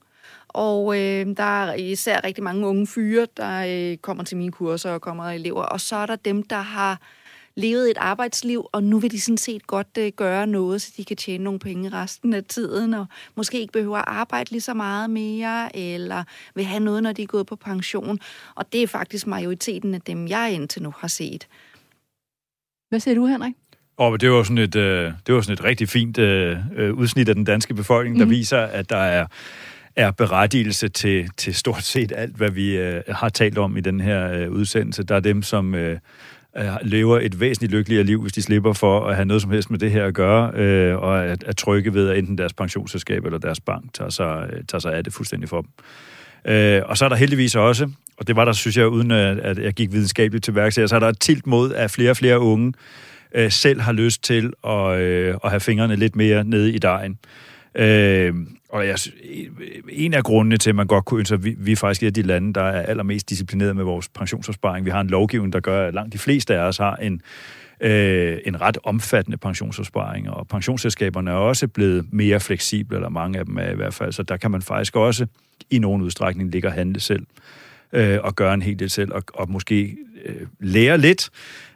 [0.48, 4.92] og øh, der er især rigtig mange unge fyre, der øh, kommer til mine kurser
[4.92, 5.64] og kommer elever.
[5.64, 7.02] Og så er der dem, der har
[7.58, 11.06] levet et arbejdsliv, og nu vil de sådan set godt øh, gøre noget, så de
[11.06, 14.74] kan tjene nogle penge resten af tiden, og måske ikke behøver at arbejde lige så
[14.74, 16.24] meget mere, eller
[16.56, 18.20] vil have noget, når de er gået på pension.
[18.56, 21.48] Og det er faktisk majoriteten af dem, jeg indtil nu har set.
[22.90, 23.54] Hvad siger du, Henrik?
[23.98, 27.30] Og det var sådan et, øh, det var sådan et rigtig fint øh, øh, udsnit
[27.30, 28.32] af den danske befolkning, der Mhm.
[28.32, 29.28] viser, at der er,
[29.96, 34.00] er berettigelse til, til stort set alt, hvad vi øh, har talt om i den
[34.00, 35.04] her øh, udsendelse.
[35.04, 36.00] Der er dem, som øh,
[36.82, 39.80] lever et væsentligt lykkeligere liv, hvis de slipper for at have noget som helst med
[39.80, 43.38] det her at gøre, øh, og at, at trygge ved, at enten deres pensionsselskab eller
[43.38, 45.70] deres bank tager sig, øh, tager sig af det fuldstændig for dem.
[46.54, 49.38] Øh, og så er der heldigvis også, og det var der, synes jeg, uden at,
[49.40, 52.18] at jeg gik videnskabeligt til værks så er der et tilt mod, at flere og
[52.18, 52.74] flere unge
[53.36, 57.18] øh, selv har lyst til at, øh, at have fingrene lidt mere nede i dejen.
[57.76, 58.34] Øh,
[58.76, 58.98] og jeg,
[59.90, 62.08] en af grundene til, at man godt kunne ønske, at vi, vi er faktisk et
[62.08, 64.86] af de lande, der er allermest disciplineret med vores pensionsopsparing.
[64.86, 67.22] Vi har en lovgivning, der gør, at langt de fleste af os har en,
[67.82, 73.46] øh, en ret omfattende pensionsopsparing, og pensionsselskaberne er også blevet mere fleksible, eller mange af
[73.46, 75.26] dem er i hvert fald, så der kan man faktisk også
[75.70, 77.26] i nogen udstrækning ligge og handle selv,
[77.94, 81.30] øh, og gøre en hel del selv, og, og måske øh, lære lidt,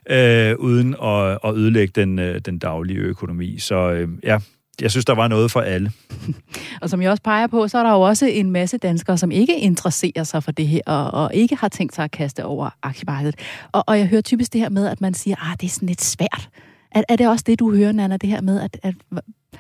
[0.10, 3.58] øh, uden at, at ødelægge den, øh, den daglige økonomi.
[3.60, 4.39] Så øh, ja,
[4.82, 5.92] jeg synes, der var noget for alle.
[6.82, 9.32] Og som jeg også peger på, så er der jo også en masse danskere, som
[9.32, 12.70] ikke interesserer sig for det her, og, og ikke har tænkt sig at kaste over
[12.84, 13.36] aktiemarkedet.
[13.72, 15.88] Og, og jeg hører typisk det her med, at man siger, at det er sådan
[15.88, 16.50] lidt svært.
[16.92, 18.96] Er, er det også det, du hører, Nana, det her med, at, at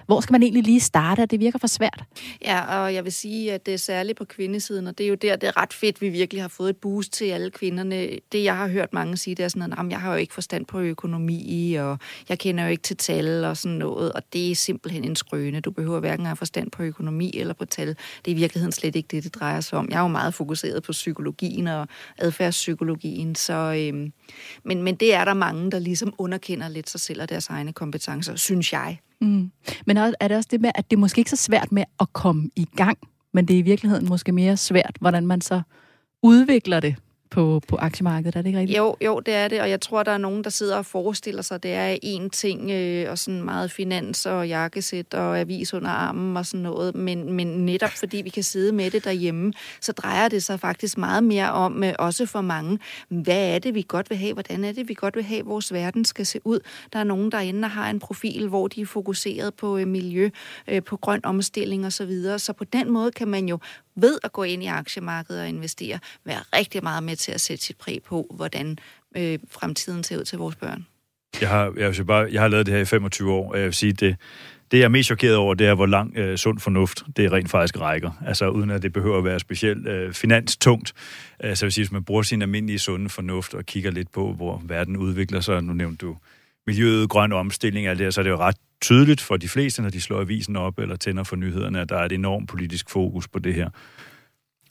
[0.05, 2.03] hvor skal man egentlig lige starte, at det virker for svært?
[2.41, 5.15] Ja, og jeg vil sige, at det er særligt på kvindesiden, og det er jo
[5.15, 8.09] der, det er ret fedt, vi virkelig har fået et boost til alle kvinderne.
[8.31, 10.65] Det, jeg har hørt mange sige, det er sådan, at jeg har jo ikke forstand
[10.65, 11.97] på økonomi, og
[12.29, 15.59] jeg kender jo ikke til tal og sådan noget, og det er simpelthen en skrøne.
[15.59, 17.87] Du behøver hverken at have forstand på økonomi eller på tal.
[17.87, 19.87] Det er i virkeligheden slet ikke det, det drejer sig om.
[19.89, 21.87] Jeg er jo meget fokuseret på psykologien og
[22.17, 24.13] adfærdspsykologien, så, øhm,
[24.63, 27.73] men, men det er der mange, der ligesom underkender lidt sig selv og deres egne
[27.73, 28.99] kompetencer, synes jeg.
[29.21, 29.51] Mm.
[29.85, 32.13] Men er det også det med, at det er måske ikke så svært med at
[32.13, 32.97] komme i gang,
[33.33, 35.61] men det er i virkeligheden måske mere svært, hvordan man så
[36.23, 36.95] udvikler det
[37.29, 38.77] på, på aktiemarkedet, er det ikke rigtigt?
[38.77, 41.41] Jo, jo, det er det, og jeg tror, der er nogen, der sidder og forestiller
[41.41, 45.73] sig, at det er én ting, øh, og sådan meget finans og jakkesæt og avis
[45.73, 49.53] under armen og sådan noget, men, men netop fordi vi kan sidde med det derhjemme,
[49.81, 53.75] så drejer det sig faktisk meget mere om, øh, også for mange, hvad er det,
[53.75, 56.39] vi godt vil have, hvordan er det, vi godt vil have, vores verden skal se
[56.43, 56.59] ud.
[56.93, 60.29] Der er nogen derinde, der har en profil, hvor de er fokuseret på øh, miljø,
[60.67, 63.59] øh, på grøn omstilling og så videre, så på den måde kan man jo
[64.01, 67.63] ved at gå ind i aktiemarkedet og investere, være rigtig meget med til at sætte
[67.63, 68.77] sit præg på, hvordan
[69.17, 70.85] øh, fremtiden ser ud til vores børn.
[71.41, 73.65] Jeg har, jeg, vil bare, jeg har lavet det her i 25 år, og jeg
[73.65, 74.15] vil sige, det,
[74.71, 77.49] det jeg er mest chokeret over, det er, hvor lang øh, sund fornuft det rent
[77.49, 78.11] faktisk rækker.
[78.25, 80.93] Altså uden at det behøver at være specielt øh, finanstungt.
[81.39, 84.11] Altså så jeg vil sige, hvis man bruger sin almindelige sunde fornuft og kigger lidt
[84.11, 86.15] på, hvor verden udvikler sig, nu nævnte du
[86.67, 89.81] miljøet, grøn omstilling, alt det her, så er det jo ret tydeligt for de fleste,
[89.81, 92.89] når de slår avisen op eller tænder for nyhederne, at der er et enormt politisk
[92.89, 93.69] fokus på det her.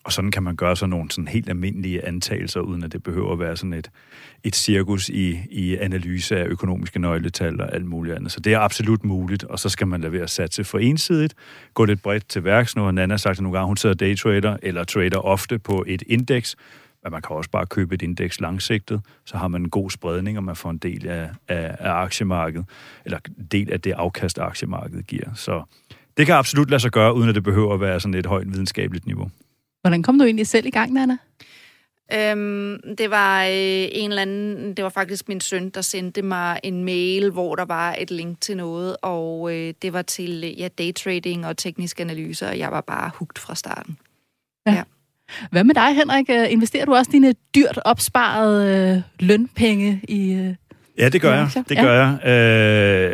[0.04, 3.32] Og sådan kan man gøre sådan nogle sådan helt almindelige antagelser, uden at det behøver
[3.32, 3.90] at være sådan et,
[4.44, 8.32] et cirkus i, i analyse af økonomiske nøgletal og alt muligt andet.
[8.32, 11.34] Så det er absolut muligt, og så skal man lade være at satse for ensidigt,
[11.74, 12.76] gå lidt bredt til værks.
[12.76, 16.02] Nu har Nana sagt det nogle gange, hun sidder daytrader eller trader ofte på et
[16.06, 16.56] indeks,
[17.02, 20.38] men man kan også bare købe et indeks langsigtet, så har man en god spredning,
[20.38, 22.66] og man får en del af, af, af aktiemarkedet,
[23.04, 23.18] eller
[23.52, 25.34] del af det afkast, aktiemarkedet giver.
[25.34, 25.62] Så
[26.16, 28.52] det kan absolut lade sig gøre, uden at det behøver at være sådan et højt
[28.52, 29.30] videnskabeligt niveau.
[29.80, 31.16] Hvordan kom du egentlig selv i gang, Nana?
[32.12, 36.60] Øhm, det var øh, en eller anden, det var faktisk min søn, der sendte mig
[36.62, 40.68] en mail, hvor der var et link til noget, og øh, det var til ja,
[40.68, 43.98] daytrading og teknisk analyse, og jeg var bare hugt fra starten.
[45.50, 46.30] Hvad med dig, Henrik?
[46.30, 50.32] Øh, Investerer du også dine dyrt opsparede øh, lønpenge i...
[50.32, 50.54] Øh,
[50.98, 51.50] Ja, det gør jeg.
[51.68, 51.82] Det Ja.
[51.84, 52.28] gør jeg.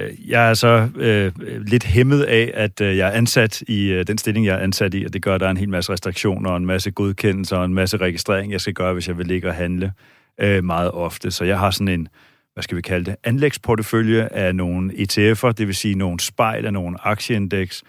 [0.09, 1.33] Øh, jeg er så øh,
[1.67, 4.95] lidt hæmmet af, at øh, jeg er ansat i øh, den stilling, jeg er ansat
[4.95, 7.57] i, og det gør, at der er en hel masse restriktioner og en masse godkendelser
[7.57, 9.93] og en masse registrering, jeg skal gøre, hvis jeg vil ligge og handle
[10.41, 11.31] øh, meget ofte.
[11.31, 12.09] Så jeg har sådan en,
[12.55, 16.73] hvad skal vi kalde det, anlægsportefølje af nogle ETF'er, det vil sige nogle spejl af
[16.73, 17.83] nogle aktieindeks,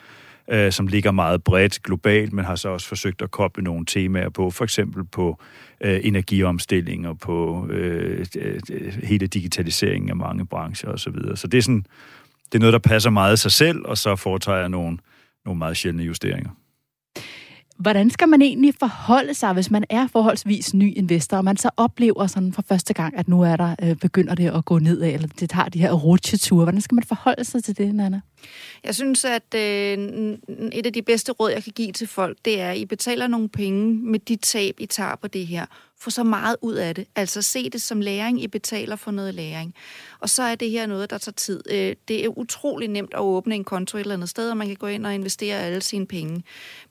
[0.52, 4.30] øh, som ligger meget bredt globalt, men har så også forsøgt at koble nogle temaer
[4.30, 5.39] på, for eksempel på
[5.82, 8.26] øh, energiomstilling og på øh,
[9.04, 10.98] hele digitaliseringen af mange brancher osv.
[10.98, 11.38] Så, videre.
[11.38, 11.86] så det er sådan,
[12.46, 14.98] det er noget, der passer meget sig selv, og så foretager jeg nogle,
[15.46, 16.50] nogle meget sjældne justeringer.
[17.78, 21.69] Hvordan skal man egentlig forholde sig, hvis man er forholdsvis ny investor, og man så
[21.78, 25.13] oplever sådan for første gang, at nu er der øh, begynder det at gå nedad,
[25.13, 26.63] eller det tager de her rutsjeture.
[26.63, 28.21] Hvordan skal man forholde sig til det, Nana?
[28.84, 29.59] Jeg synes, at øh,
[30.73, 33.28] et af de bedste råd, jeg kan give til folk, det er, at I betaler
[33.28, 35.65] nogle penge med de tab, I tager på det her.
[35.99, 37.05] Få så meget ud af det.
[37.15, 39.73] Altså se det som læring, I betaler for noget læring.
[40.19, 41.61] Og så er det her noget, der tager tid.
[41.71, 44.67] Øh, det er utrolig nemt at åbne en konto et eller andet sted, og man
[44.67, 46.43] kan gå ind og investere alle sine penge.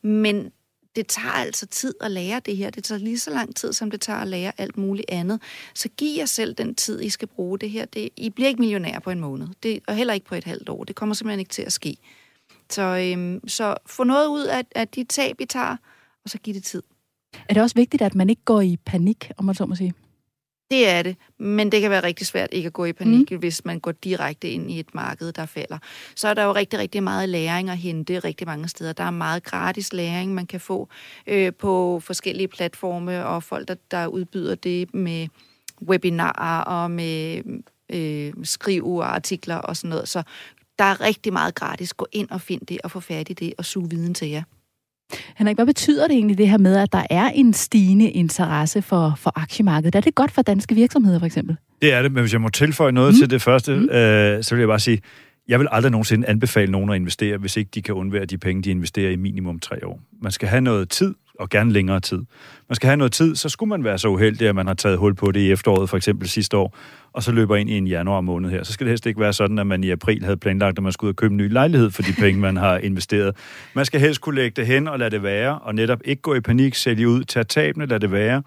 [0.02, 0.50] Men
[0.96, 2.70] det tager altså tid at lære det her.
[2.70, 5.40] Det tager lige så lang tid, som det tager at lære alt muligt andet.
[5.74, 7.84] Så giv jer selv den tid, I skal bruge det her.
[7.84, 10.68] Det, I bliver ikke millionær på en måned, det, og heller ikke på et halvt
[10.68, 10.84] år.
[10.84, 11.96] Det kommer simpelthen ikke til at ske.
[12.70, 15.76] Så, øhm, så få noget ud af, af de tab, I tager,
[16.24, 16.82] og så giv det tid.
[17.48, 19.94] Er det også vigtigt, at man ikke går i panik, om man så må sige?
[20.70, 23.38] Det er det, men det kan være rigtig svært ikke at gå i panik, mm.
[23.38, 25.78] hvis man går direkte ind i et marked, der falder.
[26.16, 28.92] Så er der jo rigtig, rigtig meget læring at hente rigtig mange steder.
[28.92, 30.88] Der er meget gratis læring, man kan få
[31.26, 35.28] øh, på forskellige platforme, og folk, der, der udbyder det med
[35.82, 37.42] webinarer og med
[37.90, 40.08] øh, skrive artikler og sådan noget.
[40.08, 40.22] Så
[40.78, 41.92] der er rigtig meget gratis.
[41.92, 44.42] Gå ind og find det og få fat i det og suge viden til jer.
[45.36, 49.14] Henrik, hvad betyder det egentlig det her med, at der er en stigende interesse for,
[49.18, 49.94] for aktiemarkedet?
[49.94, 51.56] Er det godt for danske virksomheder for eksempel?
[51.82, 53.18] Det er det, men hvis jeg må tilføje noget mm.
[53.18, 53.88] til det første, mm.
[53.88, 55.00] øh, så vil jeg bare sige,
[55.48, 58.62] jeg vil aldrig nogensinde anbefale nogen at investere, hvis ikke de kan undvære de penge,
[58.62, 60.00] de investerer i minimum tre år.
[60.22, 62.22] Man skal have noget tid, og gerne længere tid.
[62.68, 64.98] Man skal have noget tid, så skulle man være så uheldig, at man har taget
[64.98, 66.76] hul på det i efteråret, for eksempel sidste år,
[67.12, 68.62] og så løber ind i en januar måned her.
[68.62, 70.92] Så skal det helst ikke være sådan, at man i april havde planlagt, at man
[70.92, 73.36] skulle ud og købe en ny lejlighed for de penge, man har investeret.
[73.74, 76.34] Man skal helst kunne lægge det hen og lade det være, og netop ikke gå
[76.34, 78.42] i panik, sælge ud, tage tabene, lade det være.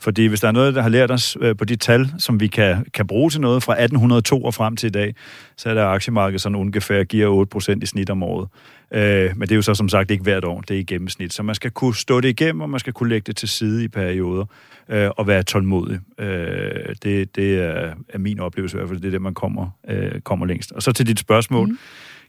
[0.00, 2.46] Fordi hvis der er noget, der har lært os øh, på de tal, som vi
[2.46, 5.14] kan, kan bruge til noget fra 1802 og frem til i dag,
[5.56, 8.48] så er der aktiemarkedet sådan ungefær giver 8% i snit om året.
[8.92, 11.32] Øh, men det er jo så som sagt ikke hvert år, det er i gennemsnit.
[11.32, 13.84] Så man skal kunne stå det igennem, og man skal kunne lægge det til side
[13.84, 14.44] i perioder,
[14.88, 16.00] øh, og være tålmodig.
[16.18, 19.70] Øh, det det er, er min oplevelse i hvert fald, det er det, man kommer,
[19.88, 20.72] øh, kommer længst.
[20.72, 21.68] Og så til dit spørgsmål.
[21.68, 21.78] Mm.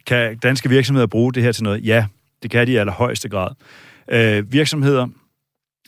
[0.05, 1.85] Kan danske virksomheder bruge det her til noget?
[1.85, 2.05] Ja,
[2.43, 3.51] det kan de i allerhøjeste grad.
[4.11, 5.07] Øh, virksomheder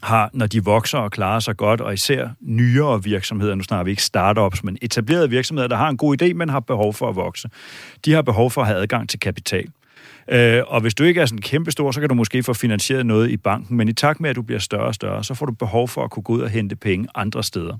[0.03, 3.91] har, når de vokser og klarer sig godt, og især nyere virksomheder, nu snakker vi
[3.91, 7.15] ikke startups, men etablerede virksomheder, der har en god idé, men har behov for at
[7.15, 7.49] vokse,
[8.05, 9.67] de har behov for at have adgang til kapital.
[10.27, 13.05] Øh, og hvis du ikke er sådan kæmpe stor, så kan du måske få finansieret
[13.05, 15.45] noget i banken, men i takt med, at du bliver større og større, så får
[15.45, 17.77] du behov for at kunne gå ud og hente penge andre steder.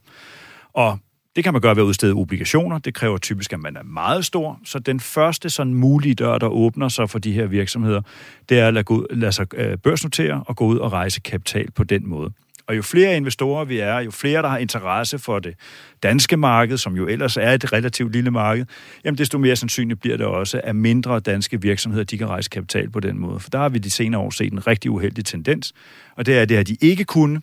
[0.74, 0.99] Og
[1.36, 2.79] det kan man gøre ved at udstede obligationer.
[2.79, 4.59] Det kræver typisk, at man er meget stor.
[4.65, 8.01] Så den første sådan mulige dør, der åbner sig for de her virksomheder,
[8.49, 11.71] det er at lade, ud, lade sig øh, børsnotere og gå ud og rejse kapital
[11.71, 12.32] på den måde.
[12.67, 15.55] Og jo flere investorer vi er, jo flere, der har interesse for det
[16.03, 18.65] danske marked, som jo ellers er et relativt lille marked,
[19.05, 22.89] jamen desto mere sandsynligt bliver det også, at mindre danske virksomheder, de kan rejse kapital
[22.89, 23.39] på den måde.
[23.39, 25.73] For der har vi de senere år set en rigtig uheldig tendens,
[26.15, 27.41] og det er det, at de ikke kunne,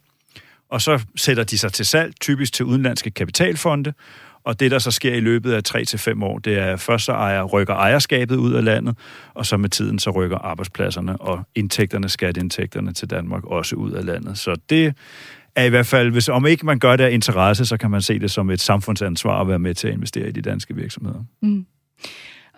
[0.70, 3.92] og så sætter de sig til salg, typisk til udenlandske kapitalfonde,
[4.44, 7.04] og det, der så sker i løbet af 3 til fem år, det er først
[7.04, 8.96] så ejer, rykker ejerskabet ud af landet,
[9.34, 14.04] og så med tiden så rykker arbejdspladserne og indtægterne, skatteindtægterne til Danmark også ud af
[14.04, 14.38] landet.
[14.38, 14.94] Så det
[15.56, 18.02] er i hvert fald, hvis om ikke man gør det af interesse, så kan man
[18.02, 21.24] se det som et samfundsansvar at være med til at investere i de danske virksomheder.
[21.42, 21.66] Mm.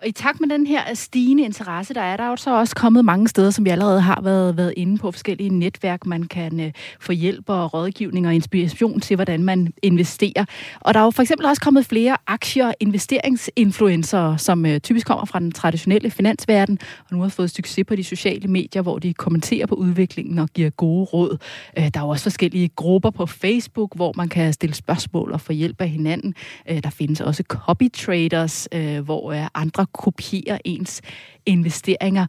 [0.01, 3.05] Og i takt med den her stigende interesse, der er der jo så også kommet
[3.05, 6.71] mange steder, som vi allerede har været, været inde på, forskellige netværk, man kan øh,
[6.99, 10.45] få hjælp og rådgivning og inspiration til, hvordan man investerer.
[10.79, 15.07] Og der er jo for eksempel også kommet flere aktier- og investeringsinfluencer, som øh, typisk
[15.07, 16.79] kommer fra den traditionelle finansverden,
[17.09, 20.49] og nu har fået succes på de sociale medier, hvor de kommenterer på udviklingen og
[20.49, 21.37] giver gode råd.
[21.77, 25.41] Øh, der er jo også forskellige grupper på Facebook, hvor man kan stille spørgsmål og
[25.41, 26.33] få hjælp af hinanden.
[26.69, 31.01] Øh, der findes også copy traders, øh, hvor øh, andre kopiere ens
[31.45, 32.27] investeringer.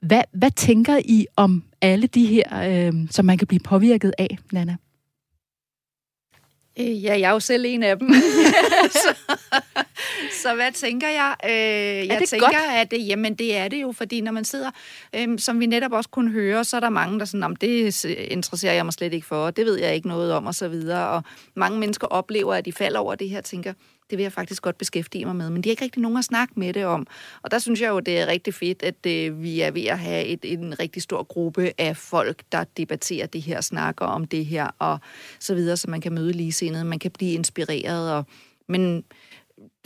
[0.00, 4.38] Hvad, hvad tænker I om alle de her, øh, som man kan blive påvirket af,
[4.52, 4.76] Nana?
[6.78, 8.12] Øh, ja, jeg er jo selv en af dem.
[9.02, 9.14] så,
[10.42, 11.36] så hvad tænker jeg?
[11.44, 12.56] Øh, jeg det tænker, godt?
[12.76, 14.70] at det, jamen, det er det jo, fordi når man sidder,
[15.16, 18.04] øh, som vi netop også kunne høre, så er der mange, der sådan, om det
[18.04, 21.08] interesserer jeg mig slet ikke for, det ved jeg ikke noget om, og så videre.
[21.08, 21.22] Og
[21.56, 23.72] mange mennesker oplever, at de falder over det her, tænker,
[24.12, 26.24] det vil jeg faktisk godt beskæftige mig med, men de har ikke rigtig nogen at
[26.24, 27.06] snakke med det om.
[27.42, 29.98] Og der synes jeg jo, det er rigtig fedt, at øh, vi er ved at
[29.98, 34.46] have et, en rigtig stor gruppe af folk, der debatterer det her, snakker om det
[34.46, 34.98] her, og
[35.38, 38.24] så videre, så man kan møde ligesindede, man kan blive inspireret, og,
[38.68, 39.04] men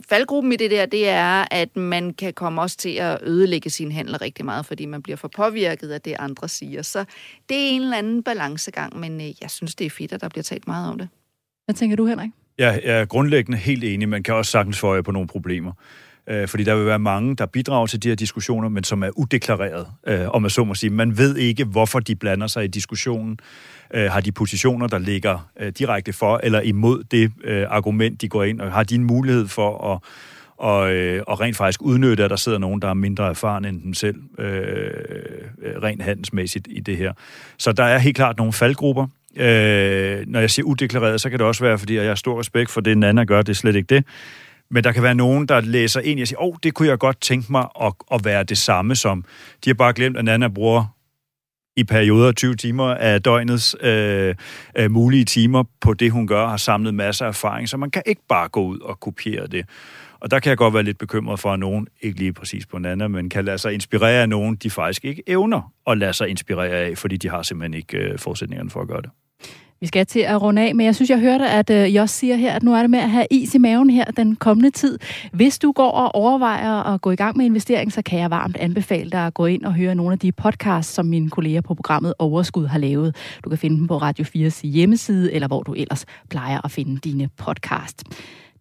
[0.08, 3.92] faldgruppen i det der, det er, at man kan komme også til at ødelægge sin
[3.92, 6.82] handel rigtig meget, fordi man bliver for påvirket af det, andre siger.
[6.82, 7.04] Så
[7.48, 10.28] det er en eller anden balancegang, men øh, jeg synes, det er fedt, at der
[10.28, 11.08] bliver talt meget om det.
[11.64, 12.30] Hvad tænker du, Henrik?
[12.58, 14.08] Jeg er grundlæggende helt enig.
[14.08, 15.72] Man kan også sagtens få på nogle problemer.
[16.28, 19.10] Øh, fordi der vil være mange, der bidrager til de her diskussioner, men som er
[19.18, 20.90] udeklareret, øh, om man så må sige.
[20.90, 23.38] Man ved ikke, hvorfor de blander sig i diskussionen.
[23.94, 28.28] Øh, har de positioner, der ligger øh, direkte for eller imod det øh, argument, de
[28.28, 30.00] går ind, og har de en mulighed for at
[30.58, 33.82] og, øh, og rent faktisk udnytte, at der sidder nogen, der er mindre erfaren end
[33.82, 34.90] dem selv, øh,
[35.62, 37.12] øh rent handelsmæssigt i det her.
[37.58, 39.06] Så der er helt klart nogle faldgrupper.
[39.36, 42.70] Øh, når jeg siger udeklareret, så kan det også være, fordi jeg har stor respekt
[42.70, 44.04] for det, Nana gør, det er slet ikke det.
[44.70, 46.98] Men der kan være nogen, der læser ind og siger, åh, oh, det kunne jeg
[46.98, 49.24] godt tænke mig at, at være det samme som.
[49.64, 50.96] De har bare glemt, at Nana bruger
[51.76, 54.34] i perioder 20 timer af døgnets øh,
[54.78, 58.02] øh, mulige timer på det, hun gør, har samlet masser af erfaring, så man kan
[58.06, 59.66] ikke bare gå ud og kopiere det.
[60.20, 62.78] Og der kan jeg godt være lidt bekymret for, at nogen, ikke lige præcis på
[62.78, 66.28] Nana, men kan lade sig inspirere af nogen, de faktisk ikke evner at lade sig
[66.28, 69.10] inspirere af, fordi de har simpelthen ikke øh, forudsætningerne for at gøre det.
[69.80, 72.14] Vi skal til at runde af, men jeg synes, jeg hørte, at øh, I også
[72.14, 74.70] siger her, at nu er det med at have is i maven her den kommende
[74.70, 74.98] tid.
[75.32, 78.56] Hvis du går og overvejer at gå i gang med investering, så kan jeg varmt
[78.56, 81.74] anbefale dig at gå ind og høre nogle af de podcasts, som mine kolleger på
[81.74, 83.16] programmet Overskud har lavet.
[83.44, 86.98] Du kan finde dem på Radio 4's hjemmeside, eller hvor du ellers plejer at finde
[86.98, 88.04] dine podcasts.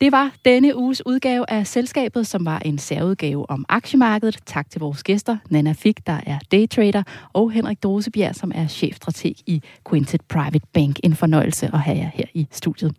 [0.01, 4.37] Det var denne uges udgave af Selskabet, som var en særudgave om aktiemarkedet.
[4.45, 9.35] Tak til vores gæster, Nana Fik, der er daytrader, og Henrik Dosebjerg, som er chefstrateg
[9.45, 10.99] i Quintet Private Bank.
[11.03, 12.95] En fornøjelse at have jer her i studiet.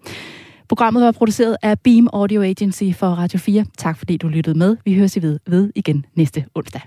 [0.68, 3.64] Programmet var produceret af Beam Audio Agency for Radio 4.
[3.78, 4.76] Tak fordi du lyttede med.
[4.84, 6.80] Vi høres i ved, ved igen næste onsdag.